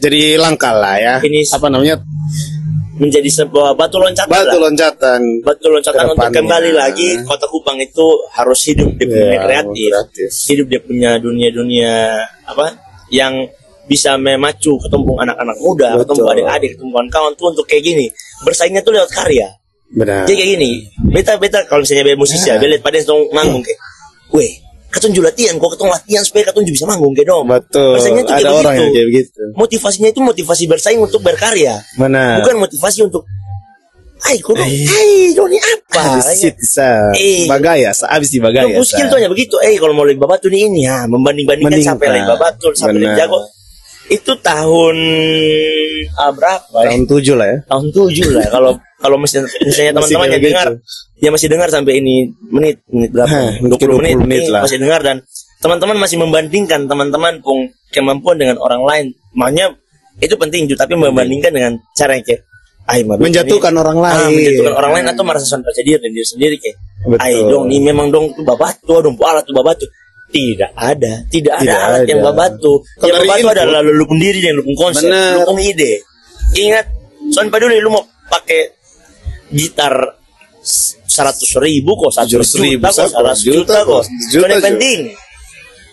Jadi 0.02 0.34
langkah 0.36 0.74
lah 0.74 0.98
ya. 0.98 1.16
Ini- 1.22 1.46
apa 1.48 1.70
namanya? 1.70 2.02
Menjadi 3.02 3.26
sebuah 3.28 3.74
batu 3.74 3.98
loncatan 3.98 4.30
Batu 4.30 4.54
lah. 4.54 4.70
loncatan. 4.70 5.20
batu 5.42 5.68
loncatan 5.68 6.04
untuk 6.08 6.30
kembali 6.30 6.72
lagi 6.72 7.18
kota 7.26 7.50
Kupang 7.50 7.82
itu 7.82 8.06
harus 8.32 8.62
hidup 8.64 8.94
dia 8.94 9.10
punya 9.10 9.26
Iya, 9.28 9.42
kreatif 9.42 9.90
kreatif. 9.90 10.28
hidup 10.48 10.66
dia 10.70 10.80
punya 10.80 11.10
dunia-dunia 11.18 11.94
apa 12.46 12.78
yang 13.10 13.50
bisa 13.84 14.16
memacu 14.16 14.78
ketumpung 14.78 15.18
anak-anak 15.18 15.58
muda 15.58 15.88
Betul. 15.94 16.02
ketumpung 16.06 16.30
adik-adik 16.32 16.70
ketumpung 16.78 17.10
kawan 17.10 17.34
tuh 17.34 17.50
untuk 17.50 17.66
kayak 17.66 17.84
gini 17.84 18.06
bersaingnya 18.42 18.80
tuh 18.80 18.94
lewat 18.94 19.10
karya 19.10 19.50
Benar. 19.90 20.24
jadi 20.24 20.36
kayak 20.38 20.50
gini 20.56 20.72
beta 21.10 21.34
beta 21.36 21.60
kalau 21.66 21.82
misalnya 21.82 22.06
beta 22.06 22.16
musisi 22.16 22.48
ya 22.48 22.56
beta 22.56 22.78
pada 22.80 23.02
dong 23.02 23.28
manggung 23.32 23.60
kayak 23.60 23.80
weh 24.32 24.54
katun 24.92 25.12
juga 25.12 25.32
latihan 25.32 25.56
kok 25.56 25.70
katun 25.74 25.88
latihan 25.88 26.22
supaya 26.22 26.44
katun 26.52 26.64
juga 26.64 26.76
bisa 26.76 26.86
manggung 26.86 27.14
kayak 27.16 27.28
dong 27.28 27.46
Betul. 27.48 27.92
bersaingnya 27.96 28.24
tuh 28.24 28.34
Ada 28.34 28.42
kayak 28.42 28.52
orang 28.52 28.62
begitu. 28.68 28.82
yang 28.82 28.92
kayak 28.92 29.08
begitu. 29.08 29.42
motivasinya 29.56 30.10
itu 30.12 30.20
motivasi 30.22 30.64
bersaing 30.68 31.00
untuk 31.00 31.22
berkarya 31.22 31.76
Benar. 31.96 32.44
bukan 32.44 32.56
motivasi 32.60 33.00
untuk 33.08 33.24
Ay, 34.22 34.38
kudu, 34.38 34.62
ay, 34.62 35.34
doni 35.34 35.58
apa? 35.58 35.98
Habis 36.22 36.46
itu 36.46 36.62
sa 36.62 37.10
Eh. 37.18 37.50
bagaya, 37.50 37.90
sa 37.90 38.06
habis 38.06 38.30
di 38.30 38.38
bagaya. 38.38 38.70
Tunggu 38.70 38.86
skill 38.86 39.10
tuh 39.10 39.18
hanya 39.18 39.34
begitu. 39.34 39.58
Eh, 39.66 39.82
kalau 39.82 39.98
mau 39.98 40.06
lebih 40.06 40.22
nih 40.46 40.70
ini 40.70 40.86
ya, 40.86 41.10
membanding-bandingkan 41.10 41.74
Bandingkan. 41.82 41.98
sampai 41.98 42.08
lebih 42.14 42.30
babatu, 42.38 42.70
sampai 42.78 43.02
lebih 43.02 43.18
jago. 43.18 43.42
Itu 44.14 44.38
tahun 44.38 44.96
ah, 46.22 46.30
berapa? 46.30 46.78
ya? 46.86 46.94
Tahun 46.94 47.04
tujuh 47.10 47.34
lah 47.34 47.48
ya. 47.50 47.58
Tahun 47.66 47.88
tujuh 47.90 48.28
lah. 48.30 48.46
Kalau 48.46 48.72
kalau 49.02 49.18
misalnya, 49.18 49.50
misalnya 49.68 49.92
teman-teman 49.98 50.28
yang 50.30 50.44
dengar, 50.46 50.68
gitu. 50.72 50.80
ya 51.20 51.30
masih 51.34 51.48
dengar 51.50 51.68
sampai 51.68 51.94
ini 51.98 52.16
menit, 52.48 52.78
menit 52.88 53.10
berapa? 53.12 53.28
Hah, 53.28 53.52
20, 53.58 53.66
mungkin 53.66 53.88
20 53.90 54.02
menit, 54.02 54.16
menit 54.22 54.44
lah. 54.48 54.62
Masih 54.64 54.78
dengar 54.78 55.02
dan 55.02 55.18
teman-teman 55.60 55.98
masih 55.98 56.18
membandingkan 56.18 56.86
teman-teman 56.86 57.42
pun 57.42 57.58
kemampuan 57.90 58.38
dengan 58.38 58.62
orang 58.62 58.82
lain. 58.86 59.06
Makanya 59.34 59.74
itu 60.18 60.38
penting 60.38 60.70
juga, 60.70 60.86
tapi 60.86 60.94
membandingkan 60.96 61.52
dengan 61.52 61.74
cara 61.92 62.16
yang 62.16 62.26
kayak 62.26 62.46
Ay, 62.82 63.06
Menjatuhkan 63.06 63.72
ini- 63.72 63.82
orang 63.86 63.98
Ah, 64.02 64.26
lain. 64.26 64.42
menjatuhkan 64.42 64.74
orang 64.74 64.92
lain 64.98 65.06
atau 65.14 65.24
merasa 65.24 65.46
sampai 65.46 65.70
diri 65.86 66.02
dan 66.02 66.12
diri 66.12 66.26
sendiri 66.26 66.56
kayak. 66.58 66.78
Ay 67.22 67.38
dong, 67.38 67.70
ini 67.70 67.88
memang 67.88 68.10
dong 68.10 68.34
tuh 68.34 68.42
babatu, 68.42 69.00
dong 69.00 69.16
alat 69.22 69.46
tuh 69.46 69.54
babatu. 69.54 69.86
Tidak 70.34 70.72
ada, 70.74 71.14
tidak 71.30 71.54
ada 71.60 71.62
Tidak 71.62 71.78
alat 71.78 72.00
ada. 72.02 72.10
yang 72.10 72.22
babatu. 72.26 72.72
Yang 73.06 73.16
babatu 73.22 73.48
adalah 73.54 73.80
lu 73.86 74.06
pun 74.10 74.18
diri 74.18 74.40
dan 74.42 74.58
lu 74.58 74.66
pun 74.66 74.76
konsep, 74.76 75.08
lu 75.08 75.40
pun 75.46 75.62
ide. 75.62 76.02
Ingat, 76.58 76.86
soalnya 77.30 77.60
dulu 77.62 77.74
lu 77.80 77.90
mau 77.94 78.04
pakai 78.28 78.60
gitar 79.52 79.94
seratus 81.06 81.58
ribu 81.58 81.98
kok, 81.98 82.12
satu 82.14 82.40
100 82.40 82.64
ribu, 82.64 82.86
juta 82.86 83.04
kok, 83.04 83.10
seratus 83.12 83.42
juta 83.44 83.78
kok, 83.84 84.04
juta 84.32 84.48
Yang 84.48 84.64
penting, 84.64 85.00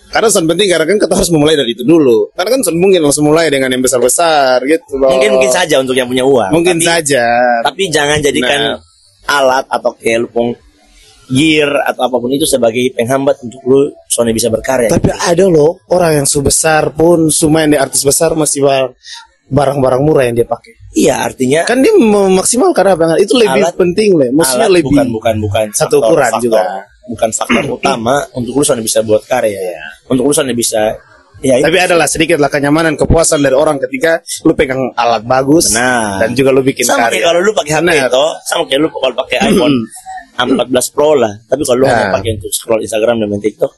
Karena 0.08 0.28
son 0.32 0.48
penting 0.48 0.72
karena 0.72 0.88
kan 0.88 0.96
kita 1.04 1.14
harus 1.20 1.28
memulai 1.28 1.52
dari 1.52 1.76
itu 1.76 1.84
dulu. 1.84 2.32
Karena 2.32 2.56
kan 2.56 2.60
son 2.64 2.80
mungkin 2.80 3.04
langsung 3.04 3.28
mulai 3.28 3.52
dengan 3.52 3.68
yang 3.68 3.84
besar-besar 3.84 4.64
gitu 4.64 4.96
loh. 4.96 5.12
mungkin 5.12 5.36
mungkin 5.36 5.52
saja 5.52 5.76
untuk 5.84 5.92
yang 5.92 6.08
punya 6.08 6.24
uang. 6.24 6.48
Mungkin 6.48 6.80
Tapi- 6.80 6.88
saja. 6.88 7.28
Tapi 7.60 7.82
jangan 7.92 8.16
jadikan 8.24 8.60
Nah. 8.72 8.80
alat 9.28 9.68
atau 9.68 9.92
pun 10.32 10.56
gear 11.28 11.68
atau 11.84 12.08
apa 12.08 12.16
pun 12.16 12.32
itu 12.32 12.48
sebagai 12.48 12.88
penghambat 12.96 13.36
untuk 13.44 13.60
lu 13.68 13.92
soalnya 14.08 14.32
bisa 14.32 14.48
berkarya. 14.48 14.88
Tapi 14.88 15.12
ada 15.12 15.44
loh 15.44 15.76
orang 15.92 16.24
yang 16.24 16.26
sebesar 16.26 16.96
pun 16.96 17.28
sumayan 17.28 17.76
di 17.76 17.78
artis 17.78 18.00
besar 18.00 18.32
masih 18.32 18.64
bar- 18.64 18.96
barang-barang 19.52 20.00
murah 20.00 20.24
yang 20.24 20.40
dia 20.40 20.48
pakai. 20.48 20.72
Iya, 20.90 21.14
artinya 21.22 21.60
Kan 21.64 21.80
dia 21.80 21.92
memaksimalkan 21.92 22.84
apa 22.88 23.02
yang 23.04 23.20
itu 23.20 23.34
lebih 23.36 23.60
Alat- 23.60 23.76
penting 23.76 24.10
lah. 24.16 24.28
Maksudnya 24.32 24.66
alat 24.66 24.76
lebih 24.80 24.88
bukan 24.90 25.06
bukan 25.10 25.34
bukan 25.40 25.66
Satu 25.70 25.98
faktor- 25.98 26.08
ukuran 26.08 26.30
faktor- 26.30 26.44
juga. 26.44 26.62
bukan 27.08 27.30
faktor 27.30 27.64
utama 27.76 28.14
untuk 28.32 28.52
lu 28.52 28.62
soalnya 28.62 28.82
bisa 28.82 28.98
buat 29.00 29.22
karya 29.22 29.60
ya. 29.76 29.84
Untuk 30.06 30.24
lu 30.24 30.32
soalnya 30.32 30.52
bisa 30.52 30.96
ya 31.38 31.54
itu. 31.54 31.64
Tapi 31.64 31.78
adalah 31.78 32.06
sedikit 32.06 32.36
lah 32.36 32.48
kenyamanan, 32.48 32.94
kepuasan 32.94 33.38
dari 33.38 33.52
orang 33.52 33.76
ketika 33.78 34.18
lu 34.42 34.52
pegang 34.52 34.80
alat 34.92 35.22
bagus 35.22 35.70
Benar. 35.70 36.18
dan 36.18 36.30
juga 36.32 36.50
lu 36.50 36.60
bikin 36.60 36.82
sama 36.82 37.06
kayak 37.06 37.12
karya. 37.12 37.24
kalau 37.26 37.40
lu 37.40 37.52
pakai 37.52 37.72
HP 37.74 37.88
toh, 38.08 38.30
sama 38.42 38.62
kayak 38.64 38.80
lu 38.80 38.88
kalau 38.90 39.14
pakai 39.18 39.36
iPhone 39.46 39.76
14 40.38 40.88
Pro 40.90 41.10
lah. 41.14 41.32
Tapi 41.42 41.62
kalau 41.62 41.78
lu 41.78 41.84
Nah. 41.84 41.92
hanya 41.94 42.06
pakai 42.12 42.30
untuk 42.34 42.50
scroll 42.50 42.80
Instagram 42.80 43.16
dan 43.18 43.28
main 43.28 43.40
TikTok, 43.40 43.72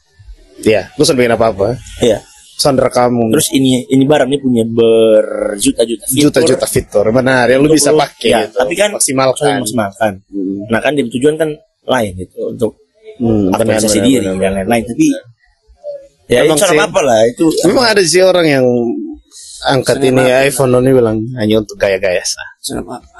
Iya, 0.60 0.92
lu 0.92 1.04
bikin 1.10 1.32
apa-apa. 1.32 1.74
iya. 2.00 2.20
Son 2.60 2.76
kamu 2.76 3.32
Terus 3.32 3.48
ini 3.56 3.88
ini 3.88 4.04
barang 4.04 4.28
ini 4.28 4.36
punya 4.36 4.64
berjuta-juta 4.68 6.04
fitur. 6.04 6.22
juta-juta 6.28 6.66
fitur 6.68 7.08
benar 7.08 7.48
yang 7.48 7.64
lu 7.64 7.72
bisa 7.72 7.88
pakai 7.96 8.28
ya, 8.28 8.40
gitu. 8.44 8.60
tapi 8.60 8.74
kan 8.76 8.92
maksimalkan. 8.92 9.64
maksimalkan. 9.64 10.12
Nah 10.68 10.80
kan 10.84 10.92
tujuan 10.92 11.40
kan 11.40 11.48
lain 11.88 12.12
gitu 12.20 12.52
untuk 12.52 12.76
Hmm, 13.20 13.52
aktualisasi 13.52 14.00
diri 14.00 14.24
benar, 14.32 14.40
dan 14.40 14.52
lain-lain. 14.64 14.84
Tapi 14.88 15.06
ya 16.32 16.40
Emang 16.40 16.56
itu 16.56 16.72
sih. 16.72 16.80
apa 16.80 17.00
lah 17.04 17.20
itu. 17.28 17.44
Memang 17.68 17.84
ada 17.84 18.00
sih 18.00 18.22
orang 18.24 18.46
yang 18.48 18.64
angkat 19.68 20.00
ini 20.00 20.24
iPhone 20.48 20.72
ini 20.80 20.90
bilang 20.96 21.18
hanya 21.36 21.60
untuk 21.60 21.76
gaya-gaya 21.76 22.24
sah. 22.24 22.48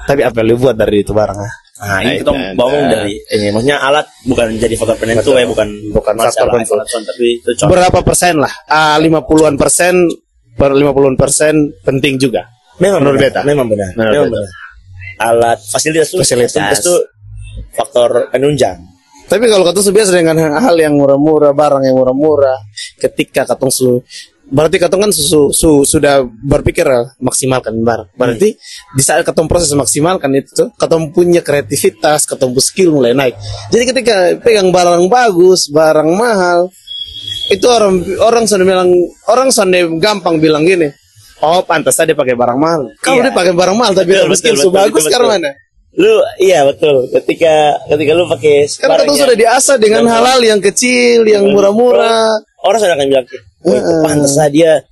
Tapi 0.09 0.25
apa 0.25 0.41
yang 0.41 0.57
lu 0.57 0.57
buat 0.57 0.73
dari 0.73 1.05
itu 1.05 1.13
barang 1.13 1.37
ah? 1.37 1.53
Nah, 1.81 1.99
ini 2.05 2.07
Nah, 2.07 2.17
kita 2.21 2.31
nah, 2.31 2.53
ngomong 2.55 2.83
nah. 2.85 2.91
dari 2.93 3.15
ini 3.17 3.47
maksudnya 3.51 3.79
alat 3.81 4.07
bukan 4.23 4.47
jadi 4.55 4.75
faktor 4.77 4.97
penentu 4.97 5.31
ya, 5.33 5.49
bukan 5.49 5.69
Bukan 5.91 6.13
faktor 6.15 6.47
penentu. 6.53 6.77
tapi 6.77 7.27
itu 7.41 7.51
contoh. 7.57 7.73
Berapa 7.73 7.99
persen 8.05 8.35
lah? 8.37 8.53
Ah, 8.69 9.01
50-an 9.01 9.57
persen 9.57 9.95
per 10.53 10.71
50-an 10.71 11.17
persen 11.17 11.55
penting 11.81 12.21
juga. 12.21 12.45
Memang 12.77 13.01
menurut 13.01 13.17
benar, 13.21 13.33
beta. 13.33 13.41
memang 13.45 13.67
benar, 13.67 13.91
Menurut 13.93 14.13
memang 14.13 14.29
beta. 14.29 14.37
benar. 14.37 14.53
Alat 15.21 15.59
fasilitas 15.63 16.09
itu 16.09 16.21
Fasilitas. 16.21 16.81
itu 16.81 16.95
faktor 17.71 18.29
penunjang. 18.29 18.77
Tapi 19.25 19.47
kalau 19.47 19.63
kata 19.63 19.79
biasa 19.79 20.11
dengan 20.11 20.35
hal 20.59 20.75
yang 20.75 20.99
murah-murah, 20.99 21.55
barang 21.55 21.87
yang 21.87 21.95
murah-murah, 21.95 22.59
ketika 22.99 23.47
katong 23.47 23.71
su 23.71 24.03
berarti 24.51 24.77
katong 24.77 25.01
kan 25.01 25.13
su, 25.15 25.51
su- 25.51 25.87
sudah 25.87 26.21
berpikir 26.27 26.83
ah, 26.85 27.15
maksimalkan 27.19 27.73
barang. 27.81 28.11
Berarti 28.15 28.59
di 28.91 29.03
saat 29.03 29.23
katong 29.23 29.47
proses 29.47 29.71
maksimalkan 29.73 30.31
itu 30.35 30.51
tuh, 30.53 30.69
katong 30.75 31.11
punya 31.11 31.41
kreativitas, 31.41 32.27
katong 32.27 32.51
punya 32.51 32.67
skill 32.67 32.91
mulai 32.93 33.15
naik. 33.15 33.35
Jadi 33.71 33.85
ketika 33.87 34.17
pegang 34.39 34.69
barang 34.69 35.07
bagus, 35.07 35.67
barang 35.67 36.11
mahal, 36.13 36.69
itu 37.49 37.67
orang 37.67 37.95
orang 38.21 38.45
sudah 38.45 38.63
bilang 38.63 38.91
orang 39.27 39.49
sudah 39.49 39.87
gampang 39.99 40.37
bilang 40.37 40.63
gini. 40.63 40.91
Oh, 41.41 41.65
pantas 41.65 41.97
saja 41.97 42.13
pakai 42.13 42.37
barang 42.37 42.59
mahal. 42.59 42.93
Kalau 43.01 43.17
Iya. 43.17 43.31
dia 43.31 43.33
pakai 43.33 43.55
barang 43.57 43.73
mahal 43.73 43.93
tapi 43.97 44.13
Betul, 44.13 44.37
skill 44.37 44.57
betul, 44.61 44.73
bagus 44.77 45.03
betul, 45.03 45.13
karena 45.17 45.27
betul. 45.27 45.37
mana? 45.41 45.51
Lu 45.91 46.15
iya 46.39 46.59
betul. 46.63 46.97
Ketika 47.09 47.55
ketika 47.89 48.11
lu 48.13 48.25
pakai 48.29 48.55
Kan 48.69 48.89
katong 48.93 49.17
sudah 49.17 49.35
diasah 49.35 49.77
dengan 49.81 50.05
hal-hal 50.07 50.39
yang 50.39 50.61
kecil, 50.61 51.25
yang 51.25 51.49
murah-murah. 51.49 52.37
orang 52.61 52.77
sudah 52.77 52.93
akan 52.93 53.09
bilang, 53.09 53.25
"Oh, 53.65 53.75
itu 53.77 53.93
pantas 54.05 54.35
lah 54.37 54.49
dia 54.49 54.85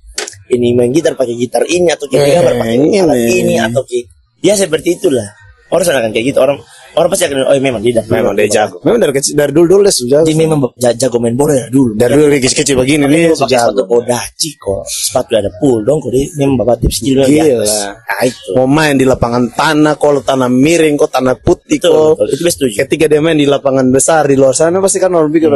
ini 0.49 0.73
main 0.73 0.89
gitar 0.89 1.13
pakai 1.13 1.35
gitar 1.37 1.63
ini 1.65 1.93
atau 1.93 2.09
kayak 2.09 2.41
gambar 2.41 2.55
pakai 2.57 2.75
ini. 2.77 2.97
alat 2.97 3.17
ini 3.21 3.55
atau 3.61 3.81
kayak 3.85 4.05
ya 4.41 4.53
seperti 4.57 4.97
itulah. 4.97 5.25
Orang 5.69 5.85
akan 5.85 6.09
kayak 6.09 6.25
gitu. 6.33 6.39
Orang 6.41 6.57
orang 6.97 7.09
pasti 7.13 7.23
akan 7.29 7.37
oh 7.45 7.55
memang 7.61 7.81
dia 7.83 8.01
Memang 8.09 8.33
dia 8.33 8.47
jago. 8.49 8.81
Memang 8.81 8.99
dari 9.03 9.13
kecil 9.13 9.33
dari 9.37 9.51
dulu 9.53 9.65
dulu 9.67 9.81
dia 9.85 9.93
sudah 9.93 10.19
Dia 10.25 10.35
memang 10.37 10.57
ja- 10.79 10.95
jago 10.97 11.17
main 11.21 11.35
bola 11.37 11.53
ya 11.53 11.65
dulu. 11.69 11.93
Dari 11.93 12.13
dulu 12.15 12.27
dia 12.33 12.41
kecil-kecil 12.41 12.75
begini 12.79 13.05
nih 13.05 13.23
Dia 13.29 13.37
sudah 13.37 13.59
sepatu 13.69 13.83
bodaci 13.85 14.49
kok. 14.57 14.83
Sepatu 14.89 15.31
ada 15.37 15.51
pool 15.61 15.85
dong 15.85 16.01
kok 16.01 16.11
dia 16.13 16.25
memang 16.39 16.55
bapak 16.65 16.85
tips 16.87 16.97
Gila. 17.03 17.25
Nah, 17.29 18.21
itu. 18.25 18.51
Mau 18.57 18.67
main 18.67 18.95
di 18.99 19.05
lapangan 19.07 19.53
tanah, 19.55 19.95
kalau 19.95 20.19
tanah 20.19 20.51
miring, 20.51 20.99
kok 20.99 21.11
tanah 21.13 21.35
putih 21.39 21.79
kok. 21.79 22.19
Itu 22.19 22.41
gue 22.43 22.51
setuju. 22.51 22.73
Ketika 22.85 23.05
dia 23.07 23.21
main 23.23 23.37
di 23.37 23.47
lapangan 23.47 23.87
besar 23.89 24.27
di 24.27 24.35
luar 24.35 24.51
sana 24.51 24.83
pasti 24.83 24.99
kan 24.99 25.13
orang 25.15 25.31
pikir, 25.31 25.51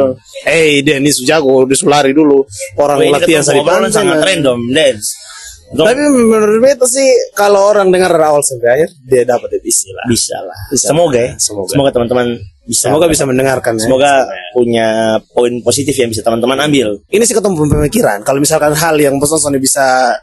eh 0.48 0.80
dia 0.80 0.96
ini 0.96 1.12
sujago, 1.12 1.68
dia 1.68 1.76
sulari 1.76 2.16
dulu. 2.16 2.40
Orang 2.80 3.04
latihan 3.12 3.44
panjang. 3.44 3.92
sangat 3.92 4.18
random 4.24 4.58
dance. 4.72 5.23
Dong, 5.74 5.90
Tapi 5.90 5.98
menurut 6.06 6.62
beta 6.62 6.86
sih 6.86 7.34
kalau 7.34 7.74
orang 7.74 7.90
dengar 7.90 8.14
dari 8.14 8.22
awal 8.22 8.46
sampai 8.46 8.68
akhir 8.78 8.88
dia 9.02 9.26
dapat 9.26 9.58
isi 9.66 9.90
lah. 9.90 10.06
bisa 10.06 10.38
lah. 10.38 10.58
Bisa. 10.70 10.94
Semoga 10.94 11.18
ya. 11.18 11.32
Semoga. 11.34 11.70
Semoga 11.74 11.90
teman-teman 11.90 12.26
bisa. 12.62 12.86
Semoga 12.86 13.06
bisa 13.10 13.26
mendengarkan 13.26 13.74
ya. 13.74 13.90
Semoga 13.90 14.12
punya 14.54 15.18
poin 15.34 15.50
positif 15.66 15.98
yang 15.98 16.14
bisa 16.14 16.22
teman-teman 16.22 16.62
ambil. 16.70 17.02
ini 17.10 17.26
sih 17.26 17.34
ketemu 17.34 17.66
pemikiran. 17.66 18.22
Kalau 18.22 18.38
misalkan 18.38 18.70
hal 18.70 18.94
yang 19.02 19.18
Sony 19.18 19.58
bisa 19.58 20.14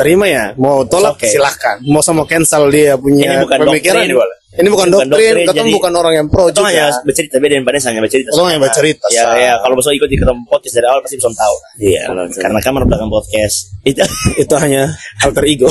terima 0.00 0.24
ya, 0.24 0.44
mau 0.56 0.80
tolak 0.82 1.14
Oke. 1.14 1.28
silahkan. 1.28 1.76
Mau 1.84 2.00
sama 2.00 2.24
cancel 2.24 2.66
dia 2.68 2.96
punya 2.96 3.36
Ini 3.36 3.44
bukan 3.44 3.58
pemikiran. 3.62 4.00
doktrin, 4.00 4.16
boleh. 4.16 4.36
Ini 4.50 4.66
bukan 4.66 4.88
Bukan 4.90 5.06
doktrin, 5.06 5.34
doktrin, 5.40 5.62
jadi- 5.62 5.74
bukan 5.76 5.92
orang 5.94 6.14
yang 6.16 6.26
pro 6.26 6.44
Kita 6.48 6.66
hanya 6.66 6.90
juga. 6.90 7.06
bercerita 7.06 7.36
beda 7.38 7.54
dan 7.54 7.62
pada 7.62 7.78
hanya 7.78 8.00
bercerita. 8.00 8.28
Kita 8.28 8.42
hanya 8.42 8.60
bercerita, 8.60 9.06
Ya, 9.08 9.24
ya 9.38 9.52
kalau 9.56 9.74
besok 9.76 9.92
ikut 9.94 10.08
di 10.10 10.18
ketemu 10.18 10.42
podcast 10.44 10.74
dari 10.74 10.86
awal 10.88 11.00
pasti 11.00 11.16
bisa 11.16 11.30
tahu. 11.30 11.56
Iya, 11.78 12.02
Karena 12.34 12.58
kamar 12.58 12.82
belakang 12.82 13.10
podcast 13.10 13.56
itu 13.84 14.02
Itu 14.36 14.54
hanya 14.56 14.90
alter 15.20 15.44
ego. 15.44 15.70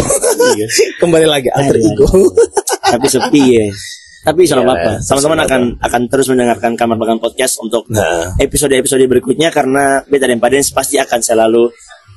Iya. 0.55 0.67
Kembali 1.01 1.27
lagi 1.27 1.49
alter 1.49 1.75
Aduh. 1.75 1.89
ego. 1.91 2.07
tapi 2.81 3.05
sepi 3.05 3.43
ya. 3.51 3.67
Tapi 4.21 4.39
Iya, 4.43 4.55
apa? 4.57 4.73
iya. 4.73 4.91
Teman-teman 5.01 5.39
akan 5.41 5.61
akan 5.79 6.01
terus 6.07 6.27
mendengarkan 6.27 6.71
kamar 6.75 6.95
belakang 6.95 7.19
podcast 7.19 7.59
untuk 7.59 7.83
Nah. 7.87 8.31
episode-episode 8.37 9.03
berikutnya 9.05 9.47
karena 9.49 10.03
beta 10.05 10.23
dan 10.23 10.39
Padens 10.39 10.71
pasti 10.71 10.95
akan 10.95 11.19
selalu 11.19 11.67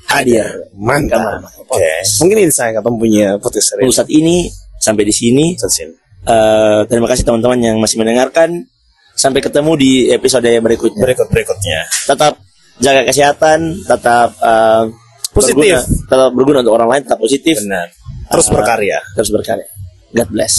hadir. 0.08 0.46
Mantap. 0.74 1.44
Oke. 1.62 1.66
podcast. 1.68 2.20
Mungkin 2.20 2.36
ini 2.38 2.52
saya 2.52 2.70
ketemu 2.74 2.96
punya 2.96 3.28
podcast 3.38 3.66
hari 3.74 3.90
saat 3.90 4.08
ini 4.08 4.48
sampai 4.78 5.04
di 5.04 5.14
sini. 5.14 5.46
ini. 5.54 5.94
Eh, 6.22 6.80
terima 6.86 7.06
kasih 7.10 7.22
teman-teman 7.22 7.58
yang 7.58 7.76
masih 7.78 7.98
mendengarkan. 7.98 8.66
Sampai 9.12 9.42
ketemu 9.42 9.76
di 9.76 9.90
episode 10.08 10.46
berikutnya. 10.46 11.02
Berikut 11.02 11.28
berikutnya. 11.28 11.80
Tetap 12.06 12.38
jaga 12.78 13.02
kesehatan, 13.04 13.82
tetap 13.84 14.34
eh, 14.38 14.84
Positif. 15.30 15.56
berguna, 15.56 15.80
tetap 16.08 16.30
berguna 16.32 16.58
untuk 16.60 16.74
orang 16.74 16.88
lain, 16.92 17.02
tetap 17.04 17.20
positif, 17.20 17.56
Benar. 17.60 17.88
Terus 18.30 18.46
Ah. 18.48 18.52
berkarya. 18.56 18.98
terus 19.12 19.30
berkarya. 19.30 19.66
God 20.12 20.28
bless. 20.28 20.54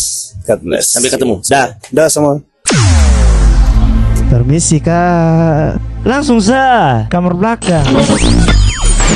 God 0.46 0.60
bless. 0.62 0.86
Sampai 0.94 1.10
ketemu. 1.10 1.42
Dah. 1.46 1.78
Dah 1.90 2.08
semua. 2.10 2.42
Permisi 4.34 4.82
kak 4.82 5.78
Langsung 6.10 6.42
sa 6.42 7.06
Kamar 7.06 7.38
belakang 7.38 7.86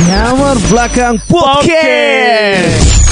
Kamar 0.06 0.62
belakang 0.70 1.18
podcast 1.26 3.07